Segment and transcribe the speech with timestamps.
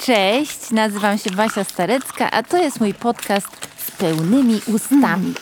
[0.00, 3.46] Cześć, nazywam się Basia Starecka, a to jest mój podcast
[3.78, 5.34] z pełnymi ustami.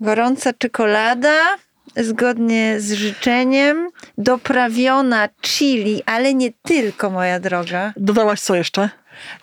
[0.00, 1.56] Gorąca czekolada,
[1.96, 3.88] zgodnie z życzeniem,
[4.18, 7.92] doprawiona chili, ale nie tylko, moja droga.
[7.96, 8.90] Dodałaś co jeszcze?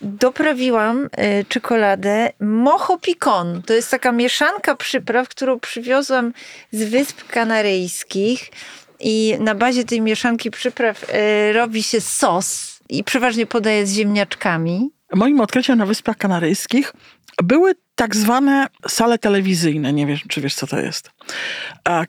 [0.02, 3.62] Doprawiłam y, czekoladę Mocho Picon.
[3.66, 6.34] To jest taka mieszanka przypraw, którą przywiozłam
[6.72, 8.50] z Wysp Kanaryjskich.
[9.08, 14.90] I na bazie tej mieszanki przypraw y, robi się sos i przeważnie podaje z ziemniaczkami.
[15.14, 16.94] Moim odkryciem na Wyspach Kanaryjskich
[17.44, 19.94] były tak zwane sale telewizyjne.
[19.94, 21.12] Nie wiem, czy wiesz, co to jest.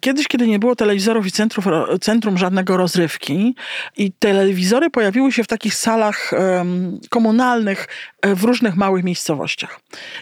[0.00, 1.64] Kiedyś, kiedy nie było telewizorów i centrum,
[2.00, 3.54] centrum żadnego rozrywki
[3.96, 7.88] i telewizory pojawiły się w takich salach um, komunalnych
[8.22, 9.80] e, w różnych małych miejscowościach.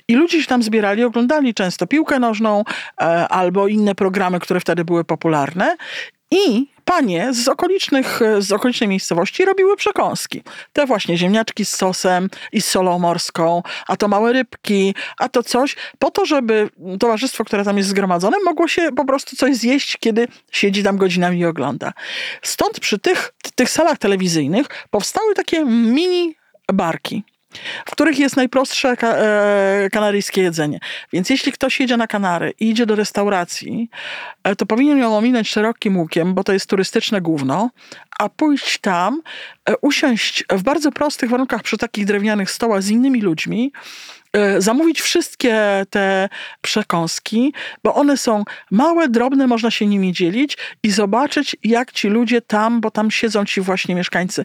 [0.08, 2.64] I ludzie się tam zbierali, oglądali często piłkę nożną
[3.00, 5.76] e, albo inne programy, które wtedy były popularne.
[6.34, 10.42] I panie z okolicznych, z okolicznej miejscowości robiły przekąski.
[10.72, 15.42] Te właśnie ziemniaczki z sosem i z solą morską, a to małe rybki, a to
[15.42, 19.96] coś, po to, żeby towarzystwo, które tam jest zgromadzone, mogło się po prostu coś zjeść,
[20.00, 21.92] kiedy siedzi tam godzinami i ogląda.
[22.42, 26.36] Stąd przy tych, tych salach telewizyjnych powstały takie mini
[26.72, 27.24] barki
[27.86, 30.78] w których jest najprostsze e, kanaryjskie jedzenie.
[31.12, 33.90] Więc jeśli ktoś jedzie na Kanary i idzie do restauracji,
[34.44, 37.70] e, to powinien ją ominąć szerokim łukiem, bo to jest turystyczne główno,
[38.18, 39.22] a pójść tam,
[39.68, 43.72] e, usiąść w bardzo prostych warunkach przy takich drewnianych stołach z innymi ludźmi,
[44.58, 46.28] zamówić wszystkie te
[46.60, 47.54] przekąski,
[47.84, 52.80] bo one są małe, drobne, można się nimi dzielić i zobaczyć, jak ci ludzie tam,
[52.80, 54.44] bo tam siedzą ci właśnie mieszkańcy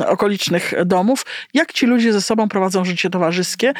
[0.00, 3.72] y, okolicznych domów, jak ci ludzie ze sobą prowadzą życie towarzyskie,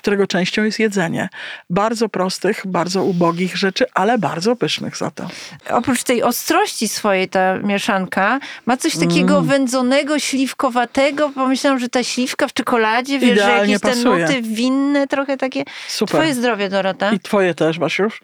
[0.00, 1.28] którego częścią jest jedzenie.
[1.70, 5.28] Bardzo prostych, bardzo ubogich rzeczy, ale bardzo pysznych za to.
[5.70, 9.46] Oprócz tej ostrości swojej ta mieszanka ma coś takiego mm.
[9.46, 11.28] wędzonego, śliwkowatego.
[11.28, 14.26] Pomyślałam, że ta śliwka w czekoladzie, wiesz, że jakieś pasuje.
[14.26, 15.64] te nuty winne, trochę takie.
[15.88, 16.16] Super.
[16.20, 17.12] Twoje zdrowie, Dorota.
[17.12, 18.20] I twoje też, Basiusz.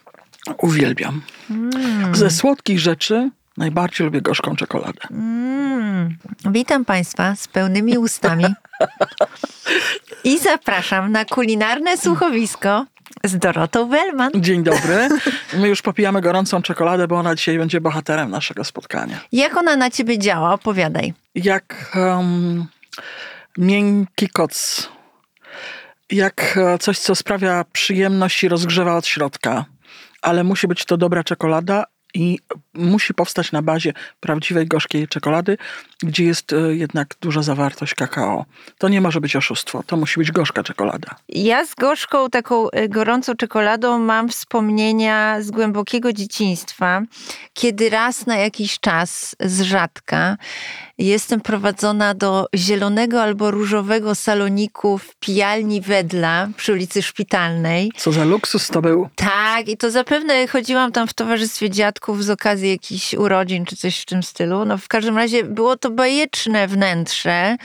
[0.58, 1.22] Uwielbiam.
[1.50, 2.14] Mm.
[2.14, 5.00] Ze słodkich rzeczy najbardziej lubię gorzką czekoladę.
[5.10, 6.16] Mm.
[6.50, 8.44] Witam Państwa z pełnymi ustami.
[10.24, 12.86] I zapraszam na kulinarne słuchowisko
[13.24, 14.30] z Dorotą Wellman.
[14.34, 15.08] Dzień dobry.
[15.54, 19.20] My już popijamy gorącą czekoladę, bo ona dzisiaj będzie bohaterem naszego spotkania.
[19.32, 20.52] Jak ona na ciebie działa?
[20.52, 21.14] Opowiadaj.
[21.34, 22.66] Jak um,
[23.58, 24.88] miękki koc.
[26.10, 29.64] Jak e, coś, co sprawia przyjemność i rozgrzewa od środka.
[30.22, 31.84] Ale musi być to dobra czekolada
[32.14, 32.38] i
[32.76, 35.58] musi powstać na bazie prawdziwej gorzkiej czekolady,
[36.02, 38.44] gdzie jest e, jednak duża zawartość kakao.
[38.78, 41.16] To nie może być oszustwo, to musi być gorzka czekolada.
[41.28, 47.02] Ja z gorzką, taką e, gorącą czekoladą mam wspomnienia z głębokiego dzieciństwa,
[47.54, 50.36] kiedy raz na jakiś czas z rzadka
[50.98, 57.92] jestem prowadzona do zielonego albo różowego saloniku w pijalni Wedla przy ulicy Szpitalnej.
[57.96, 59.08] Co za luksus to był.
[59.14, 64.00] Tak, i to zapewne chodziłam tam w towarzystwie dziadków z okazji jakichś urodzin czy coś
[64.00, 64.64] w tym stylu.
[64.64, 67.56] No w każdym razie było to bajeczne wnętrze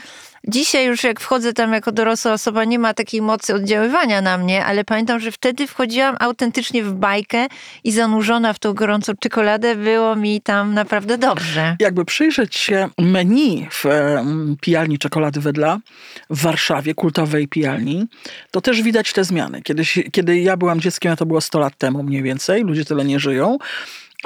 [0.48, 4.64] Dzisiaj już jak wchodzę tam jako dorosła osoba, nie ma takiej mocy oddziaływania na mnie,
[4.64, 7.46] ale pamiętam, że wtedy wchodziłam autentycznie w bajkę
[7.84, 11.76] i zanurzona w tą gorącą czekoladę było mi tam naprawdę dobrze.
[11.80, 13.84] Jakby przyjrzeć się menu w
[14.60, 15.78] pijalni czekolady Wedla
[16.30, 18.06] w Warszawie, kultowej pijalni,
[18.50, 19.62] to też widać te zmiany.
[19.62, 23.04] Kiedy, kiedy ja byłam dzieckiem, a to było 100 lat temu mniej więcej, ludzie tyle
[23.04, 23.58] nie żyją,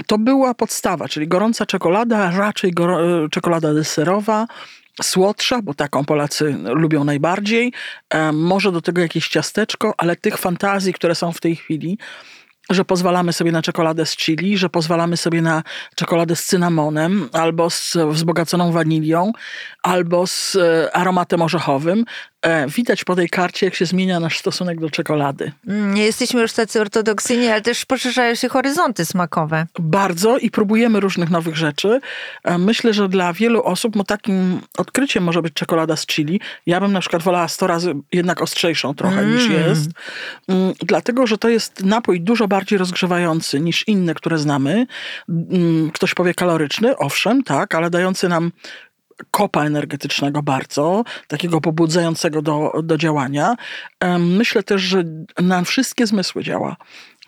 [0.07, 4.47] to była podstawa, czyli gorąca czekolada, raczej e, czekolada deserowa,
[5.03, 7.73] słodsza, bo taką Polacy lubią najbardziej.
[8.33, 11.99] Może do tego jakieś ciasteczko, ale tych fantazji, które są w tej chwili,
[12.71, 15.63] że pozwalamy sobie na czekoladę z chili, że pozwalamy sobie na
[15.95, 19.33] czekoladę z cynamonem, albo z wzbogaconą wanilią,
[19.83, 22.05] albo z e, aromatem orzechowym.
[22.47, 25.53] E, widać po tej karcie, jak się zmienia nasz stosunek do czekolady.
[25.69, 29.67] Mm, nie jesteśmy już tacy ortodoksyjni, ale też poszerzają się horyzonty smakowe.
[29.79, 32.01] Bardzo i próbujemy różnych nowych rzeczy.
[32.45, 36.41] E, myślę, że dla wielu osób no, takim odkryciem może być czekolada z chili.
[36.67, 39.35] Ja bym na przykład wolała 100 razy jednak ostrzejszą trochę mm.
[39.35, 39.91] niż jest.
[40.49, 44.87] Mm, dlatego, że to jest napój dużo bardziej rozgrzewający niż inne, które znamy.
[45.29, 48.53] Mm, ktoś powie kaloryczny, owszem, tak, ale dający nam
[49.31, 53.57] kopa energetycznego bardzo, takiego pobudzającego do, do działania.
[54.19, 55.05] Myślę też, że
[55.41, 56.77] na wszystkie zmysły działa.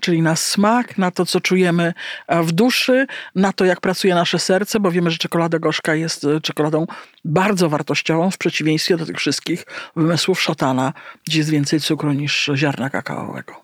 [0.01, 1.95] Czyli na smak, na to, co czujemy
[2.27, 6.25] e, w duszy, na to, jak pracuje nasze serce, bo wiemy, że czekolada gorzka jest
[6.25, 6.87] e, czekoladą
[7.25, 10.93] bardzo wartościową, w przeciwieństwie do tych wszystkich wymysłów szatana,
[11.27, 13.55] gdzie jest więcej cukru niż ziarna kakaowego.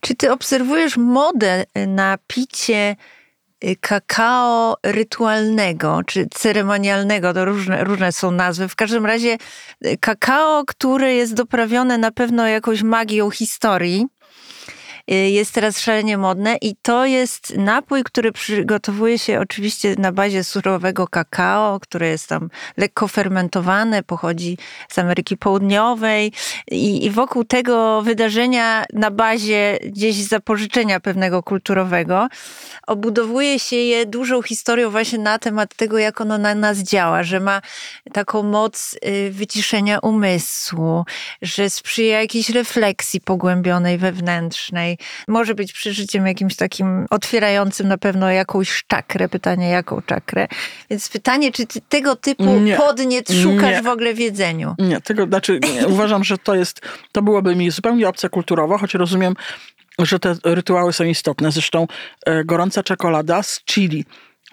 [0.00, 2.96] Czy ty obserwujesz modę na picie
[3.80, 8.68] kakao rytualnego czy ceremonialnego, to różne, różne są nazwy.
[8.68, 9.38] W każdym razie
[9.86, 14.19] y, kakao, które jest doprawione na pewno jakąś magią historii Y,
[15.14, 21.08] jest teraz szalenie modne i to jest napój, który przygotowuje się oczywiście na bazie surowego
[21.08, 24.58] kakao, które jest tam lekko fermentowane, pochodzi
[24.88, 26.32] z Ameryki Południowej
[26.70, 32.28] i, i wokół tego wydarzenia na bazie gdzieś zapożyczenia pewnego kulturowego
[32.86, 37.40] obudowuje się je dużą historią właśnie na temat tego, jak ono na nas działa, że
[37.40, 37.62] ma
[38.12, 41.04] taką moc y, wyciszenia umysłu,
[41.42, 44.98] że sprzyja jakiejś refleksji pogłębionej, wewnętrznej,
[45.28, 49.28] może być przeżyciem jakimś takim otwierającym na pewno jakąś czakrę.
[49.28, 50.48] Pytanie, jaką czakrę.
[50.90, 53.82] Więc pytanie, czy ty tego typu nie, podniec szukasz nie.
[53.82, 54.74] w ogóle w jedzeniu?
[54.78, 56.80] Nie, tego, znaczy nie, uważam, że to jest,
[57.12, 59.34] to byłoby mi zupełnie obce kulturowo, choć rozumiem,
[59.98, 61.52] że te rytuały są istotne.
[61.52, 61.86] Zresztą
[62.26, 64.04] e, gorąca czekolada z chili,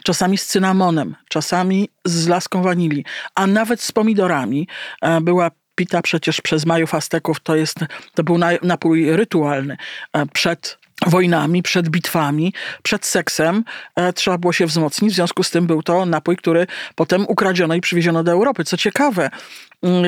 [0.03, 3.03] czasami z cynamonem, czasami z laską wanilii,
[3.35, 4.67] a nawet z pomidorami
[5.01, 7.79] e, była pita przecież przez Majów Azteków to, jest,
[8.15, 9.77] to był napój rytualny.
[10.13, 12.53] E, przed wojnami, przed bitwami,
[12.83, 13.63] przed seksem
[13.95, 15.11] e, trzeba było się wzmocnić.
[15.11, 18.63] W związku z tym był to napój, który potem ukradziono i przywieziono do Europy.
[18.63, 19.29] Co ciekawe,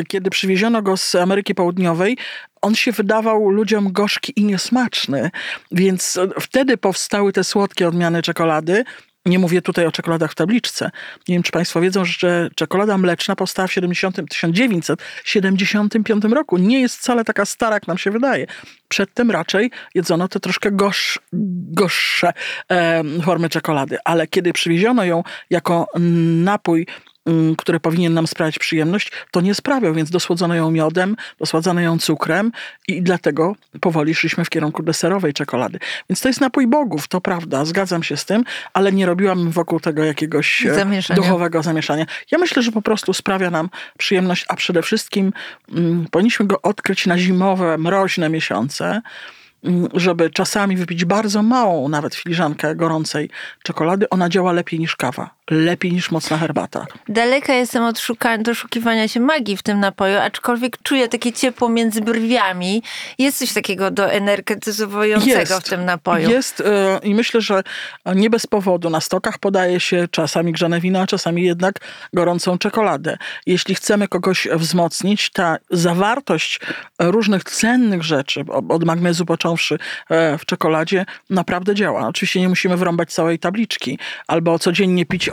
[0.08, 2.18] kiedy przywieziono go z Ameryki Południowej,
[2.62, 5.32] on się wydawał ludziom gorzki i niesmaczny,
[5.72, 8.84] więc wtedy powstały te słodkie odmiany czekolady,
[9.26, 10.92] nie mówię tutaj o czekoladach w tabliczce.
[11.28, 16.58] Nie wiem, czy Państwo wiedzą, że czekolada mleczna powstała w 70, 1975 roku.
[16.58, 18.48] Nie jest wcale taka stara, jak nam się wydaje.
[18.88, 21.20] Przedtem raczej jedzono te troszkę gorsz,
[21.72, 22.34] gorsze
[22.72, 25.88] e, formy czekolady, ale kiedy przywieziono ją jako
[26.44, 26.88] napój
[27.58, 32.52] które powinien nam sprawiać przyjemność, to nie sprawiał, więc dosłodzono ją miodem, dosłodzono ją cukrem
[32.88, 35.80] i dlatego powoli szliśmy w kierunku deserowej czekolady.
[36.10, 38.44] Więc to jest napój bogów, to prawda, zgadzam się z tym,
[38.74, 41.22] ale nie robiłam wokół tego jakiegoś e, zamieszania.
[41.22, 42.06] duchowego zamieszania.
[42.32, 45.34] Ja myślę, że po prostu sprawia nam przyjemność, a przede wszystkim
[45.72, 49.02] mm, powinniśmy go odkryć na zimowe, mroźne miesiące,
[49.64, 53.30] Mm, żeby czasami wypić bardzo małą nawet filiżankę gorącej
[53.64, 56.86] czekolady, ona działa lepiej niż kawa, lepiej niż mocna herbata.
[57.10, 62.02] Daleka jestem od szukania, doszukiwania się magii w tym napoju, aczkolwiek czuję takie ciepło między
[62.02, 62.84] brwiami.
[63.18, 66.30] Jest coś takiego do energetyzującego jest, w tym napoju.
[66.30, 67.64] Jest yy, i myślę, że
[68.16, 71.76] nie bez powodu na stokach podaje się czasami grzane wina, a czasami jednak
[72.14, 73.18] gorącą czekoladę.
[73.46, 76.60] Jeśli chcemy kogoś wzmocnić, ta zawartość
[77.00, 79.78] różnych cennych rzeczy, od magnezu począwszy
[80.10, 82.08] e, w czekoladzie, naprawdę działa.
[82.08, 85.30] Oczywiście nie musimy wrąbać całej tabliczki albo codziennie pić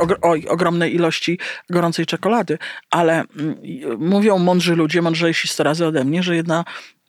[0.49, 1.39] ogromnej ilości
[1.71, 2.59] gorącej czekolady,
[2.91, 3.57] ale mm,
[3.99, 6.65] mówią mądrzy ludzie, mądrzejsi 100 razy ode mnie, że jedna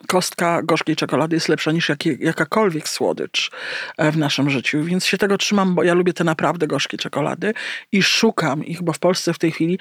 [0.08, 3.52] kostka gorzkiej czekolady jest lepsza niż jakie, jakakolwiek słodycz
[3.98, 4.84] e, w naszym życiu.
[4.84, 7.54] Więc się tego trzymam, bo ja lubię te naprawdę gorzkie czekolady
[7.92, 9.80] i szukam ich, bo w Polsce w tej chwili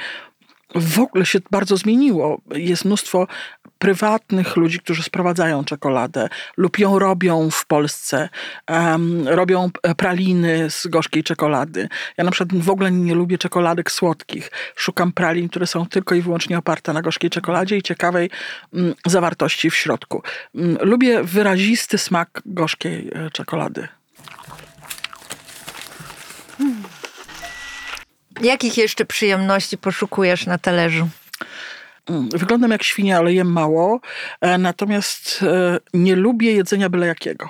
[0.75, 2.41] w ogóle się bardzo zmieniło.
[2.55, 3.27] Jest mnóstwo
[3.79, 8.29] prywatnych ludzi, którzy sprowadzają czekoladę lub ją robią w Polsce.
[8.71, 11.89] Um, robią praliny z gorzkiej czekolady.
[12.17, 14.51] Ja na przykład w ogóle nie lubię czekoladek słodkich.
[14.77, 18.31] Szukam pralin, które są tylko i wyłącznie oparte na gorzkiej czekoladzie i ciekawej
[18.73, 20.23] um, zawartości w środku.
[20.55, 23.89] Um, lubię wyrazisty smak gorzkiej e, czekolady.
[26.59, 26.83] Hmm.
[28.43, 31.09] Jakich jeszcze przyjemności poszukujesz na talerzu?
[32.11, 34.01] Mm, wyglądam jak świnia, ale jem mało.
[34.41, 37.49] E, natomiast e, nie lubię jedzenia byle jakiego.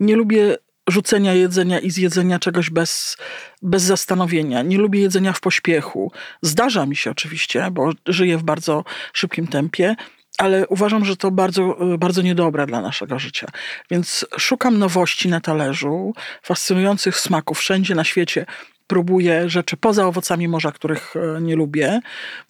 [0.00, 0.56] Nie lubię
[0.88, 3.16] rzucenia jedzenia i zjedzenia czegoś bez,
[3.62, 4.62] bez zastanowienia.
[4.62, 6.12] Nie lubię jedzenia w pośpiechu.
[6.42, 9.96] Zdarza mi się oczywiście, bo żyję w bardzo szybkim tempie,
[10.38, 13.46] ale uważam, że to bardzo, bardzo niedobre dla naszego życia.
[13.90, 16.12] Więc szukam nowości na talerzu,
[16.42, 18.46] fascynujących smaków wszędzie na świecie
[18.86, 22.00] próbuję rzeczy poza owocami morza, których e, nie lubię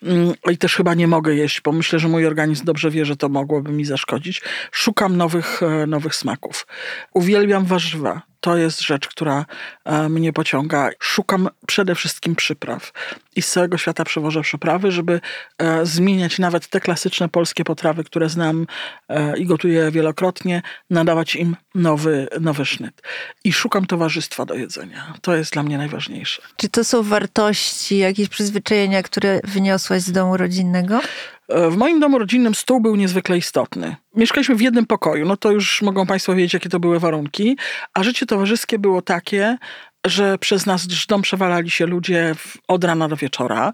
[0.02, 3.16] mm, i też chyba nie mogę jeść, bo myślę, że mój organizm dobrze wie, że
[3.16, 4.42] to mogłoby mi zaszkodzić.
[4.72, 6.66] Szukam nowych, e, nowych smaków.
[7.14, 9.44] Uwielbiam warzywa to jest rzecz, która
[9.84, 10.90] e, mnie pociąga.
[10.98, 12.92] Szukam przede wszystkim przypraw
[13.36, 15.20] i z całego świata przywożę przyprawy, żeby
[15.58, 18.66] e, zmieniać nawet te klasyczne polskie potrawy, które znam
[19.08, 23.02] e, i gotuję wielokrotnie, nadawać im nowy, nowy sznyt.
[23.44, 25.14] I szukam towarzystwa do jedzenia.
[25.22, 26.42] To jest dla mnie najważniejsze.
[26.56, 31.00] Czy to są wartości, jakieś przyzwyczajenia, które wyniosłaś z domu rodzinnego?
[31.48, 33.96] E, w moim domu rodzinnym stół był niezwykle istotny.
[34.14, 37.56] Mieszkaliśmy w jednym pokoju, no to już mogą Państwo wiedzieć, jakie to były warunki,
[37.94, 39.58] a życie towarzyskie było takie,
[40.06, 42.34] że przez nas dom przewalali się ludzie
[42.68, 43.72] od rana do wieczora.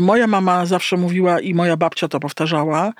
[0.00, 2.92] Moja mama zawsze mówiła i moja babcia to powtarzała,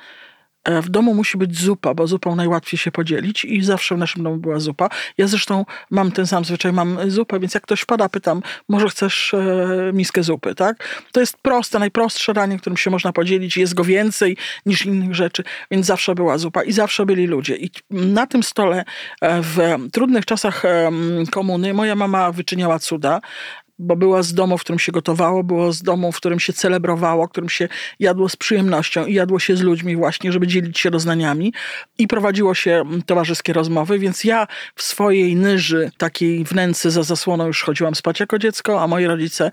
[0.82, 4.36] w domu musi być zupa, bo zupą najłatwiej się podzielić i zawsze w naszym domu
[4.36, 4.88] była zupa.
[5.18, 9.34] Ja zresztą mam ten sam zwyczaj, mam zupę, więc jak ktoś wpada, pytam, może chcesz
[9.34, 11.02] e, miskę zupy, tak?
[11.12, 13.56] To jest proste, najprostsze danie, którym się można podzielić.
[13.56, 17.56] Jest go więcej niż innych rzeczy, więc zawsze była zupa i zawsze byli ludzie.
[17.56, 18.84] I na tym stole
[19.20, 19.58] e, w
[19.92, 20.62] trudnych czasach
[21.30, 23.20] komuny moja mama wyczyniała cuda
[23.82, 27.26] bo była z domu, w którym się gotowało, było z domu, w którym się celebrowało,
[27.26, 27.68] w którym się
[28.00, 31.52] jadło z przyjemnością i jadło się z ludźmi właśnie, żeby dzielić się doznaniami
[31.98, 34.46] i prowadziło się mm, towarzyskie rozmowy, więc ja
[34.76, 39.50] w swojej nyży, takiej wnęcy za zasłoną już chodziłam spać jako dziecko, a moi rodzice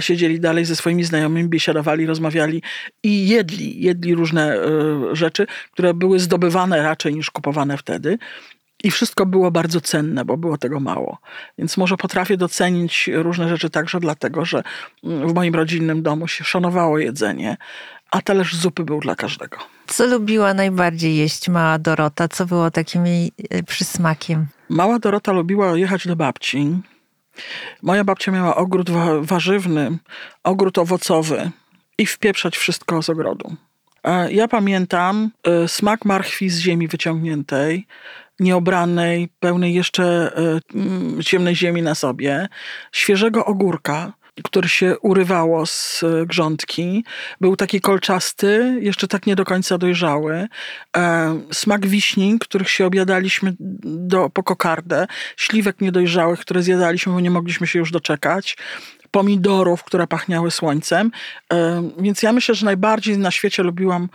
[0.00, 2.62] siedzieli dalej ze swoimi znajomymi, biesiadowali, rozmawiali
[3.02, 8.18] i jedli, jedli różne y, rzeczy, które były zdobywane raczej niż kupowane wtedy.
[8.86, 11.18] I wszystko było bardzo cenne, bo było tego mało.
[11.58, 14.62] Więc może potrafię docenić różne rzeczy także dlatego, że
[15.02, 17.56] w moim rodzinnym domu się szanowało jedzenie,
[18.10, 19.58] a talerz zupy był dla każdego.
[19.86, 22.28] Co lubiła najbardziej jeść mała Dorota?
[22.28, 24.46] Co było takim jej e, przysmakiem?
[24.68, 26.78] Mała Dorota lubiła jechać do babci.
[27.82, 28.90] Moja babcia miała ogród
[29.20, 29.98] warzywny,
[30.44, 31.50] ogród owocowy
[31.98, 33.56] i wpieprzać wszystko z ogrodu.
[34.30, 37.86] Ja pamiętam e, smak marchwi z ziemi wyciągniętej,
[38.40, 40.04] nieobranej, pełnej jeszcze
[40.36, 42.48] e, mm, ciemnej ziemi na sobie,
[42.92, 44.12] świeżego ogórka,
[44.44, 47.04] który się urywało z e, grządki.
[47.40, 50.48] Był taki kolczasty, jeszcze tak nie do końca dojrzały.
[51.52, 55.06] Smak wiśni, których się obiadaliśmy do, po kokardę.
[55.36, 58.56] Śliwek niedojrzałych, które zjadaliśmy, bo nie mogliśmy się już doczekać
[59.16, 61.10] pomidorów, które pachniały słońcem.
[61.98, 64.08] Więc ja myślę, że najbardziej na świecie lubiłam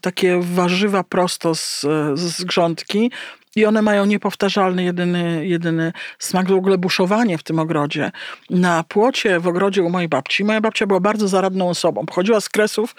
[0.00, 1.80] takie warzywa prosto z,
[2.14, 3.10] z grządki,
[3.56, 8.12] i one mają niepowtarzalny, jedyny, jedyny smak, w ogóle buszowanie w tym ogrodzie.
[8.50, 12.06] Na płocie w ogrodzie u mojej babci, moja babcia była bardzo zaradną osobą.
[12.06, 12.94] Pochodziła z Kresów,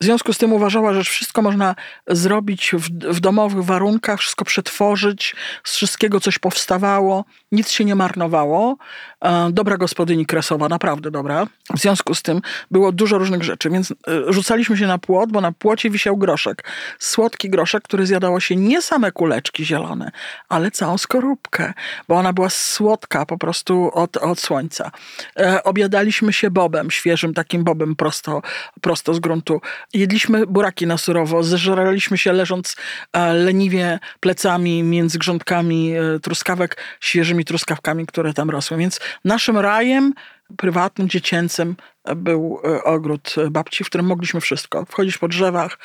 [0.00, 1.74] w związku z tym uważała, że wszystko można
[2.06, 8.76] zrobić w, w, domowych warunkach, wszystko przetworzyć, z wszystkiego coś powstawało, nic się nie marnowało.
[9.24, 11.46] E, dobra gospodyni kresowa, naprawdę dobra.
[11.74, 13.94] W związku z tym było dużo różnych rzeczy, więc e,
[14.28, 16.64] rzucaliśmy się na płot, bo na płocie wisiał groszek.
[16.98, 20.10] Słodki groszek, który zjadało się nie same kuleczki zielone,
[20.48, 21.72] ale całą skorupkę,
[22.08, 24.90] bo ona była słodka po prostu od, od słońca.
[25.36, 28.42] E, obiadaliśmy się bobem, świeżym takim bobem prosto,
[28.80, 29.59] prosto z gruntu
[29.94, 32.76] Jedliśmy buraki na surowo, zeżraliśmy się leżąc
[33.12, 38.76] e, leniwie plecami między grządkami e, truskawek, świeżymi truskawkami, które tam rosły.
[38.76, 40.14] Więc naszym rajem
[40.56, 41.76] prywatnym, dziecięcym
[42.16, 44.84] był e, ogród babci, w którym mogliśmy wszystko.
[44.84, 45.78] Wchodzić po drzewach,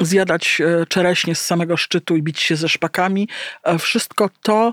[0.00, 3.28] zjadać czereśnie z samego szczytu i bić się ze szpakami.
[3.78, 4.72] Wszystko to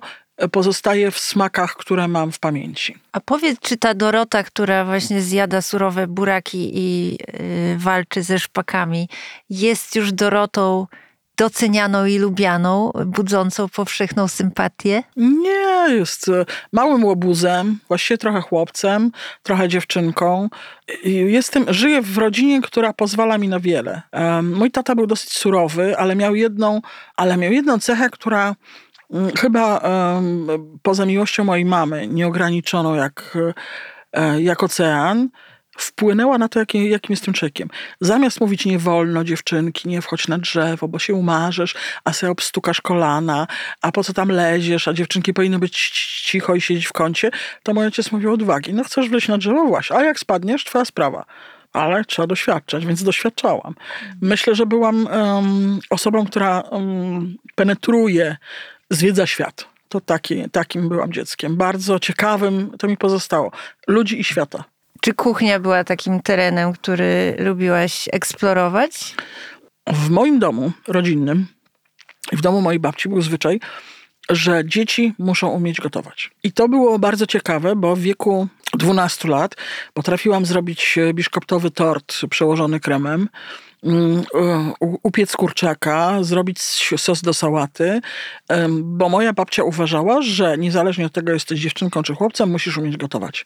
[0.52, 2.98] pozostaje w smakach, które mam w pamięci.
[3.12, 9.10] A powiedz, czy ta Dorota, która właśnie zjada surowe buraki i yy, walczy ze szpakami,
[9.50, 10.88] jest już Dorotą
[11.38, 15.04] docenianą i lubianą, budzącą powszechną sympatię?
[15.16, 19.12] Nie, jest e, małym łobuzem, właściwie trochę chłopcem,
[19.44, 20.50] trochę dziewczynką.
[21.04, 24.02] Jestem, żyję w rodzinie, która pozwala mi na wiele.
[24.44, 26.82] Mój tata był dosyć surowy, ale miał jedną,
[27.16, 28.56] ale miał jedną cechę, która
[29.38, 29.82] chyba
[30.82, 33.38] poza miłością mojej mamy, nieograniczoną jak,
[34.14, 35.30] e, jak ocean,
[35.78, 37.70] wpłynęła na to, jakim, jakim jestem człowiekiem.
[38.02, 42.82] Zamiast mówić nie wolno dziewczynki, nie wchodź na drzewo, bo się umarzesz, a sobie obstukasz
[42.82, 43.48] kolana,
[43.82, 45.90] a po co tam leziesz, a dziewczynki powinny być
[46.24, 47.32] cicho i siedzieć w kącie,
[47.64, 48.74] to mój ojciec mówił odwagi.
[48.74, 49.66] No chcesz wleźć na drzewo?
[49.66, 49.96] Właśnie.
[49.96, 51.26] A jak spadniesz, twoja sprawa
[51.74, 53.76] ale trzeba doświadczać, więc doświadczałam.
[54.22, 58.38] Myślę, że byłam um, osobą, która um, penetruje
[58.90, 59.68] zwiedza świat.
[59.90, 61.58] To taki, takim byłam dzieckiem.
[61.58, 63.52] Bardzo ciekawym, to mi pozostało.
[63.88, 64.64] Ludzi i świata.
[65.02, 69.16] Czy kuchnia była takim terenem, który lubiłaś eksplorować?
[69.88, 71.48] W moim domu rodzinnym,
[72.32, 73.60] w domu mojej babci był zwyczaj,
[74.30, 76.32] że dzieci muszą umieć gotować.
[76.44, 79.56] I to było bardzo ciekawe, bo w wieku 12 lat
[79.94, 83.30] potrafiłam zrobić biszkoptowy tort przełożony kremem
[85.04, 86.62] upiec kurczaka, zrobić
[86.98, 88.02] sos do sałaty,
[88.82, 93.46] bo moja babcia uważała, że niezależnie od tego, jesteś dziewczynką czy chłopcem, musisz umieć gotować.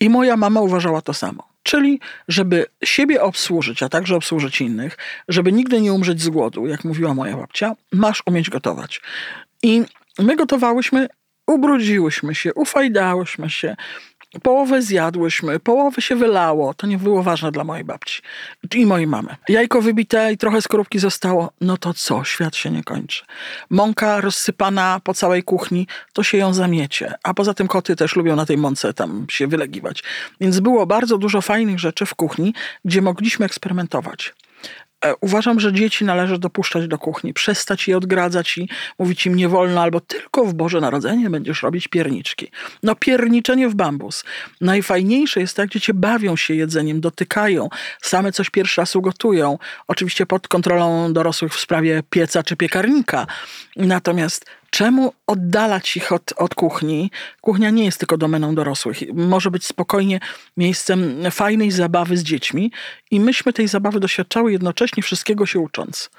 [0.00, 1.48] I moja mama uważała to samo.
[1.62, 4.96] Czyli, żeby siebie obsłużyć, a także obsłużyć innych,
[5.28, 9.00] żeby nigdy nie umrzeć z głodu, jak mówiła moja babcia, masz umieć gotować.
[9.62, 9.82] I
[10.18, 11.08] my gotowałyśmy,
[11.46, 13.76] ubrudziłyśmy się, ufajdałyśmy się,
[14.42, 16.74] Połowę zjadłyśmy, połowę się wylało.
[16.74, 18.22] To nie było ważne dla mojej babci
[18.74, 19.36] i mojej mamy.
[19.48, 21.52] Jajko wybite i trochę skorupki zostało.
[21.60, 22.24] No to co?
[22.24, 23.24] Świat się nie kończy.
[23.70, 27.14] Mąka rozsypana po całej kuchni, to się ją zamiecie.
[27.22, 30.04] A poza tym koty też lubią na tej mące tam się wylegiwać.
[30.40, 32.54] Więc było bardzo dużo fajnych rzeczy w kuchni,
[32.84, 34.34] gdzie mogliśmy eksperymentować.
[35.04, 39.48] E, uważam, że dzieci należy dopuszczać do kuchni, przestać je odgradzać i mówić im nie
[39.48, 42.50] wolno, albo tylko w Boże Narodzenie będziesz robić pierniczki.
[42.82, 44.24] No pierniczenie w bambus.
[44.60, 47.68] Najfajniejsze jest to, dzieci bawią się jedzeniem, dotykają,
[48.02, 49.58] same coś pierwszy raz ugotują.
[49.88, 53.26] Oczywiście pod kontrolą dorosłych w sprawie pieca czy piekarnika.
[53.76, 57.10] Natomiast Czemu oddalać ich od, od kuchni?
[57.40, 58.98] Kuchnia nie jest tylko domeną dorosłych.
[59.14, 60.20] Może być spokojnie
[60.56, 62.72] miejscem fajnej zabawy z dziećmi
[63.10, 66.10] i myśmy tej zabawy doświadczały jednocześnie wszystkiego się ucząc.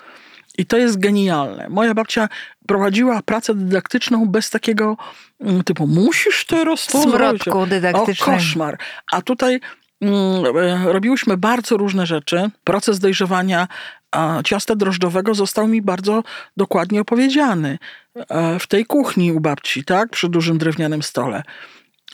[0.58, 1.70] I to jest genialne.
[1.70, 2.30] Moja babcia
[2.68, 4.98] prowadziła pracę dydaktyczną bez takiego
[5.42, 8.32] mm, typu musisz teraz to Smrodku dydaktycznego.
[8.32, 8.78] O, koszmar.
[9.12, 9.60] A tutaj
[10.86, 12.50] robiłyśmy bardzo różne rzeczy.
[12.64, 13.68] Proces dojrzewania
[14.46, 16.24] ciasta drożdżowego został mi bardzo
[16.58, 17.78] dokładnie opowiedziany
[18.16, 21.44] e, w tej kuchni u babci, tak, przy dużym drewnianym stole.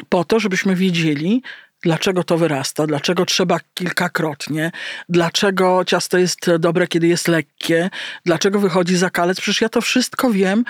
[0.10, 1.42] Po to, żebyśmy wiedzieli,
[1.84, 4.72] dlaczego to wyrasta, dlaczego trzeba kilkakrotnie,
[5.10, 7.90] dlaczego ciasto jest dobre, kiedy jest lekkie,
[8.26, 9.42] dlaczego wychodzi zakalec.
[9.42, 10.64] Przecież ja to wszystko wiem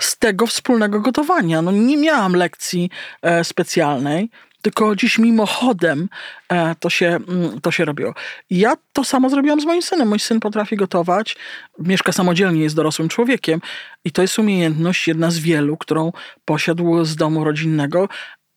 [0.00, 1.62] z tego wspólnego gotowania.
[1.62, 2.90] No nie miałam lekcji
[3.22, 4.30] e, specjalnej
[4.62, 6.08] tylko dziś mimochodem
[6.48, 8.14] e, to się, mm, to się robiło.
[8.50, 10.08] Ja to samo zrobiłam z moim synem.
[10.08, 11.36] Mój syn potrafi gotować,
[11.78, 13.60] mieszka samodzielnie, jest dorosłym człowiekiem
[14.04, 16.12] i to jest umiejętność, jedna z wielu, którą
[16.44, 18.08] posiadł z domu rodzinnego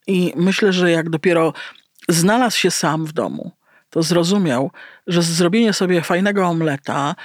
[0.08, 1.54] i myślę, że jak dopiero
[2.10, 3.52] znalazł się sam w domu,
[3.90, 4.72] to zrozumiał,
[5.08, 7.16] że zrobienie sobie fajnego omleta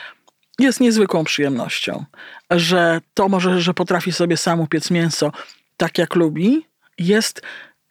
[0.59, 2.05] jest niezwykłą przyjemnością,
[2.51, 5.33] że to może, że potrafi sobie sam upiec mięso
[5.77, 6.67] tak jak lubi,
[6.99, 7.43] jest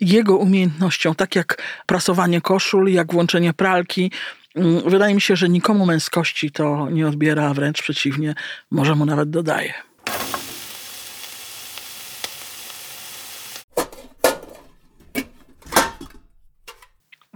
[0.02, 4.12] jego umiejętnością, tak jak prasowanie koszul, jak włączenie pralki.
[4.56, 8.36] Mm, wydaje mi się, że nikomu męskości to nie odbiera, a wręcz przeciwnie,
[8.72, 9.74] może mu nawet dodaje.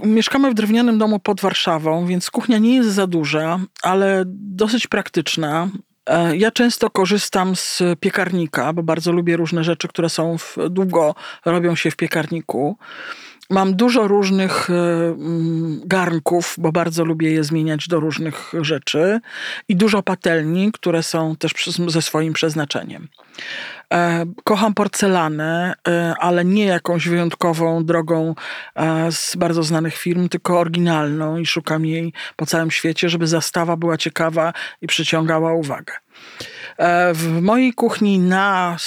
[0.03, 5.69] Mieszkamy w drewnianym domu pod Warszawą, więc kuchnia nie jest za duża, ale dosyć praktyczna.
[6.09, 11.15] E, ja często korzystam z piekarnika, bo bardzo lubię różne rzeczy, które są w, długo
[11.45, 12.77] robią się w piekarniku.
[13.49, 19.19] Mam dużo różnych e, mm, garnków, bo bardzo lubię je zmieniać do różnych rzeczy
[19.67, 21.53] i dużo patelni, które są też
[21.87, 23.07] ze swoim przeznaczeniem.
[23.93, 28.35] E, kocham porcelanę, e, ale nie jakąś wyjątkową drogą
[29.11, 33.97] z bardzo znanych firm, tylko oryginalną i szukam jej po całym świecie, żeby zastawa była
[33.97, 35.93] ciekawa i przyciągała uwagę.
[36.77, 38.77] E, w mojej kuchni na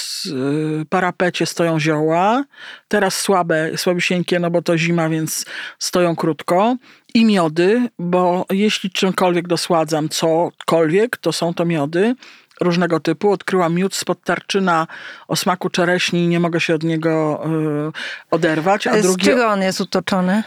[0.81, 2.43] y, parapecie stoją zioła.
[2.87, 5.45] Teraz słabe, słabisieńkie, no bo to zima, więc
[5.79, 6.75] stoją krótko.
[7.13, 12.15] I miody, bo jeśli czymkolwiek dosładzam cokolwiek, to są to miody
[12.61, 13.31] różnego typu.
[13.31, 14.87] Odkryłam miód spod tarczyna
[15.27, 17.43] o smaku czereśni i nie mogę się od niego
[17.89, 17.91] y,
[18.31, 18.87] oderwać.
[18.87, 20.43] A z drugi, czego on jest utoczony?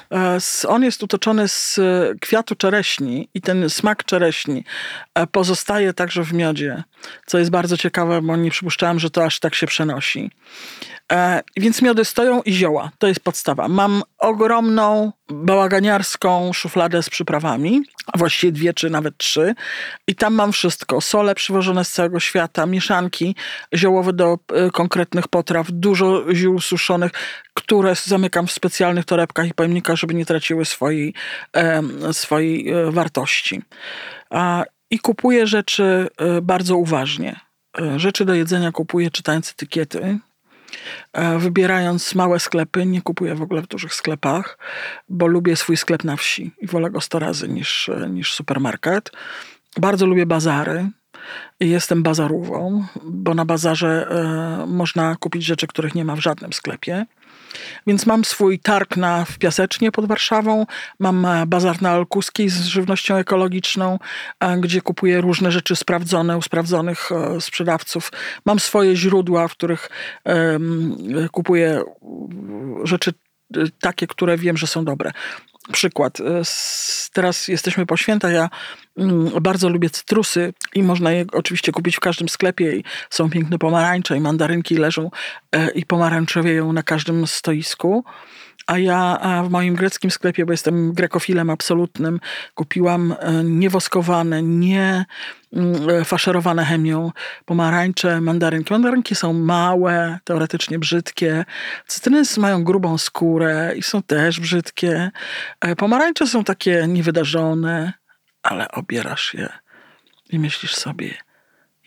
[0.63, 1.81] Y, on jest utoczony z
[2.21, 4.65] kwiatu czereśni i ten smak czereśni
[5.33, 6.83] pozostaje także w miodzie,
[7.27, 10.31] co jest bardzo ciekawe, bo nie przypuszczałam, że to aż tak się przenosi.
[11.13, 12.91] E, więc miody stoją i zioła.
[12.99, 13.69] To jest podstawa.
[13.69, 19.55] Mam ogromną, bałaganiarską szufladę z przyprawami, a właściwie dwie czy nawet trzy.
[20.07, 21.01] I tam mam wszystko.
[21.01, 23.37] Sole przywożone z całego świata, mieszanki
[23.75, 27.13] ziołowe do e, konkretnych potraw, dużo ziół suszonych,
[27.55, 31.15] które zamykam w specjalnych torebkach i pojemnikach, żeby nie traciły swojej,
[31.57, 31.83] e,
[32.13, 33.63] swojej wartości.
[34.91, 36.09] I kupuję rzeczy
[36.43, 37.41] bardzo uważnie.
[37.97, 40.19] Rzeczy do jedzenia kupuję czytając etykiety,
[41.13, 44.59] E, wybierając małe sklepy, nie kupuję w ogóle w dużych sklepach,
[45.09, 49.11] bo lubię swój sklep na wsi i wolę go 100 razy niż, e, niż supermarket.
[49.77, 50.91] Bardzo lubię bazary.
[51.61, 57.07] Jestem bazarową, bo na bazarze e, można kupić rzeczy, których nie ma w żadnym sklepie.
[57.87, 60.67] Więc mam swój targ na, w Piasecznie pod Warszawą,
[60.99, 63.99] mam e, bazar na Olkuskiej z żywnością ekologiczną,
[64.41, 68.13] e, gdzie kupuję różne rzeczy sprawdzone u sprawdzonych e, sprzedawców.
[68.45, 69.91] Mam swoje źródła, w których
[71.33, 71.83] kupuję
[72.85, 73.13] rzeczy
[73.81, 75.13] takie, które wiem, że są dobre.
[75.73, 76.21] Przykład.
[76.21, 76.43] E,
[77.13, 78.33] teraz jesteśmy po świętach.
[78.33, 78.51] Ja
[78.97, 82.77] mm, bardzo lubię cytrusy i można je oczywiście kupić w każdym sklepie.
[82.77, 85.11] I są piękne pomarańcze i mandarynki leżą
[85.53, 88.05] e, i pomarańczowieją na każdym stoisku.
[88.71, 92.21] A ja w moim greckim sklepie, bo jestem grekofilem absolutnym,
[92.55, 95.05] kupiłam e, niewoskowane, nie
[95.53, 97.13] mm, e, faszerowane chemią
[97.45, 98.73] pomarańcze, mandarynki.
[98.73, 101.45] Mandarynki są małe, teoretycznie brzydkie.
[101.87, 105.11] Cytryny mają grubą skórę i są też brzydkie.
[105.61, 107.93] E, pomarańcze są takie niewydarzone,
[108.43, 109.49] ale obierasz je
[110.31, 111.15] i myślisz sobie,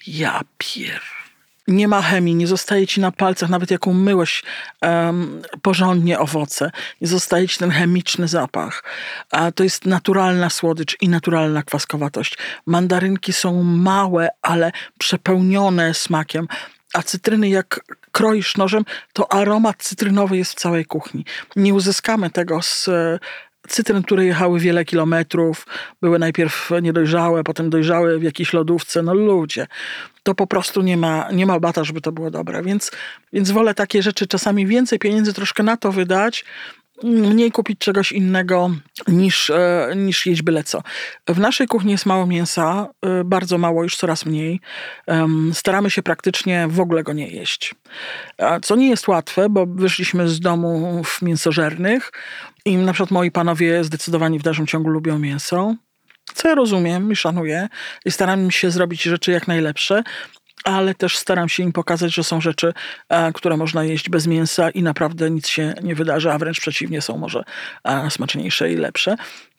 [0.07, 1.22] ja pier...
[1.67, 4.43] nie ma chemii, nie zostaje ci na palcach, nawet jak umyłeś
[4.81, 6.71] um, porządnie owoce,
[7.01, 8.83] nie zostaje ci ten chemiczny zapach.
[9.31, 12.37] A to jest naturalna słodycz i naturalna kwaskowatość.
[12.65, 16.47] Mandarynki są małe, ale przepełnione smakiem,
[16.93, 17.79] a cytryny jak
[18.11, 21.25] kroisz nożem, to aromat cytrynowy jest w całej kuchni.
[21.55, 22.89] Nie uzyskamy tego z
[23.67, 25.65] cytryn, które jechały wiele kilometrów,
[26.01, 29.01] były najpierw niedojrzałe, potem dojrzałe w jakiejś lodówce.
[29.01, 29.67] No ludzie,
[30.23, 32.63] to po prostu nie ma, nie ma bata, żeby to było dobre.
[32.63, 32.91] Więc,
[33.33, 36.45] więc wolę takie rzeczy, czasami więcej pieniędzy troszkę na to wydać,
[37.03, 38.71] mniej kupić czegoś innego
[39.07, 40.83] niż, e, niż jeść byle co.
[41.27, 44.59] W naszej kuchni jest mało mięsa, e, bardzo mało, już coraz mniej.
[45.53, 47.75] Staramy się praktycznie w ogóle go nie jeść.
[48.61, 52.11] Co nie jest łatwe, bo wyszliśmy z domów mięsożernych
[52.65, 55.75] i na przykład moi panowie zdecydowanie w dalszym ciągu lubią mięso.
[56.33, 57.69] Co ja rozumiem i szanuję
[58.05, 60.03] i staram się zrobić rzeczy jak najlepsze,
[60.63, 62.73] ale też staram się im pokazać, że są rzeczy,
[63.09, 67.01] e, które można jeść bez mięsa i naprawdę nic się nie wydarzy, a wręcz przeciwnie,
[67.01, 67.43] są może
[67.83, 69.15] e, smaczniejsze i lepsze.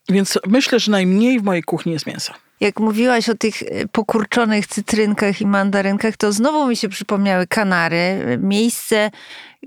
[0.09, 2.35] Więc myślę, że najmniej w mojej kuchni jest mięsa.
[2.61, 8.38] Jak mówiłaś o tych e, pokurczonych cytrynkach i mandarynkach, to znowu mi się przypomniały Kanary.
[8.40, 9.11] Miejsce,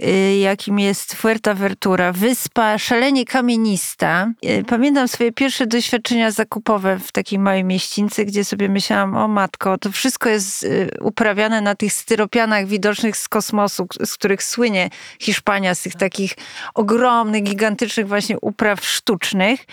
[0.04, 4.32] Y, jakim jest Fuerteventura, wyspa szalenie kamienista.
[4.46, 9.78] Y, pamiętam swoje pierwsze doświadczenia zakupowe w takiej małej mieścińcy, gdzie sobie myślałam, o matko,
[9.78, 15.76] to wszystko jest y, uprawiane na tych styropianach widocznych z kosmosu, z których słynie Hiszpania,
[15.76, 16.34] z tych takich
[16.74, 19.66] ogromnych, gigantycznych właśnie upraw sztucznych.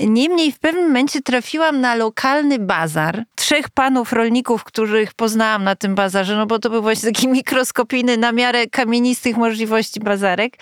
[0.00, 3.24] Niemniej w pewnym momencie trafiłam na lokalny bazar.
[3.34, 8.16] Trzech panów rolników, których poznałam na tym bazarze, no bo to był właśnie taki mikroskopijny
[8.16, 10.56] na miarę kamienistych możliwości bazarek.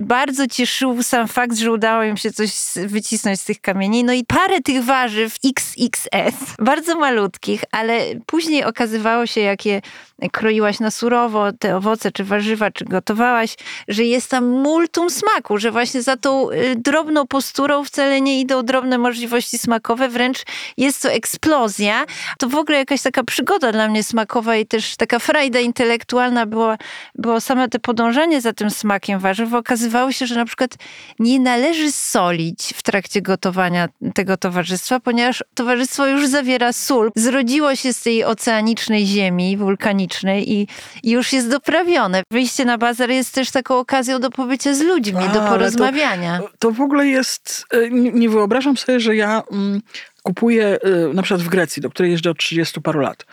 [0.00, 2.52] Bardzo cieszył sam fakt, że udało im się coś
[2.86, 4.04] wycisnąć z tych kamieni.
[4.04, 9.82] No i parę tych warzyw XXS, bardzo malutkich, ale później okazywało się, jakie
[10.28, 13.56] kroiłaś na surowo te owoce, czy warzywa, czy gotowałaś,
[13.88, 18.62] że jest tam multum smaku, że właśnie za tą y, drobną posturą wcale nie idą
[18.62, 20.42] drobne możliwości smakowe, wręcz
[20.76, 22.06] jest to eksplozja.
[22.38, 26.78] To w ogóle jakaś taka przygoda dla mnie smakowa i też taka frajda intelektualna była,
[27.14, 29.54] było same te podążanie za tym smakiem warzyw.
[29.54, 30.70] Okazywało się, że na przykład
[31.18, 37.10] nie należy solić w trakcie gotowania tego towarzystwa, ponieważ towarzystwo już zawiera sól.
[37.16, 40.66] Zrodziło się z tej oceanicznej ziemi wulkanicznej i,
[41.02, 42.22] i już jest doprawione.
[42.30, 46.38] Wyjście na bazar jest też taką okazją do pobycia z ludźmi, A, do porozmawiania.
[46.38, 49.80] To, to, w ogóle jest, e, nie wyobrażam sobie, że ja mm,
[50.22, 50.78] kupuję
[51.10, 53.26] y, na przykład w Grecji, do której jeżdżę od 30 paru lat,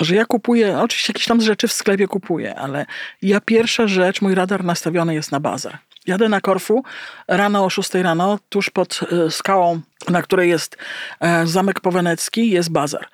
[0.00, 2.86] że ja kupuję, oczywiście jakieś tam rzeczy w sklepie kupuję, ale
[3.22, 5.78] ja pierwsza rzecz, mój radar nastawiony jest na bazar.
[6.06, 6.84] Jadę na Korfu
[7.28, 10.76] rano o 6 rano, tuż pod y, skałą, na której jest
[11.20, 13.08] e, Zamek Powenecki, jest bazar.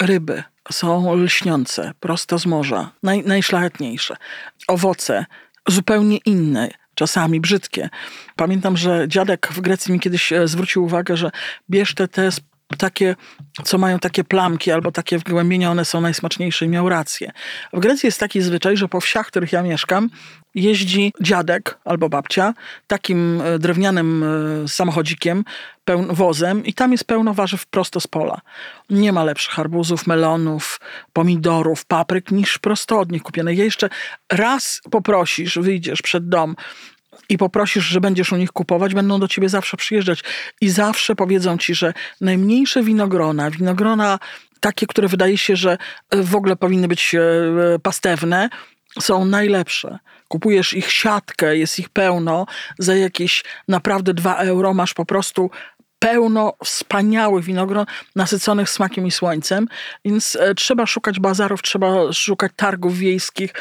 [0.00, 4.16] Ryby są lśniące, prosto z morza, naj, najszlachetniejsze.
[4.68, 5.26] Owoce
[5.68, 7.88] zupełnie inne czasami brzydkie.
[8.36, 11.30] Pamiętam, że dziadek w Grecji mi kiedyś e, zwrócił uwagę, że
[11.70, 12.30] bierz te, te
[12.76, 13.16] takie,
[13.64, 17.32] co mają takie plamki albo takie wgłębienia, one są najsmaczniejsze i miał rację.
[17.72, 20.10] W Grecji jest taki zwyczaj, że po wsiach, w których ja mieszkam,
[20.54, 22.54] jeździ dziadek albo babcia
[22.86, 24.24] takim e, drewnianym
[24.64, 25.44] e, samochodzikiem,
[26.10, 28.40] wozem i tam jest pełno warzyw prosto z pola.
[28.90, 30.80] Nie ma lepszych arbuzów, melonów,
[31.12, 33.54] pomidorów, papryk niż prosto od nich kupione.
[33.54, 33.88] Jeszcze
[34.32, 36.56] raz poprosisz, wyjdziesz przed dom,
[37.28, 40.24] i poprosisz, że będziesz u nich kupować, będą do ciebie zawsze przyjeżdżać
[40.60, 44.18] i zawsze powiedzą ci, że najmniejsze winogrona, winogrona
[44.60, 45.78] takie, które wydaje się, że
[46.12, 47.20] w ogóle powinny być e,
[47.82, 48.48] pastewne,
[49.00, 49.98] są najlepsze.
[50.28, 52.46] Kupujesz ich siatkę, jest ich pełno,
[52.78, 55.50] za jakieś naprawdę 2 euro masz po prostu
[55.98, 57.86] pełno wspaniałych winogron
[58.16, 59.68] nasyconych smakiem i słońcem,
[60.04, 63.52] więc e, trzeba szukać bazarów, trzeba szukać targów wiejskich,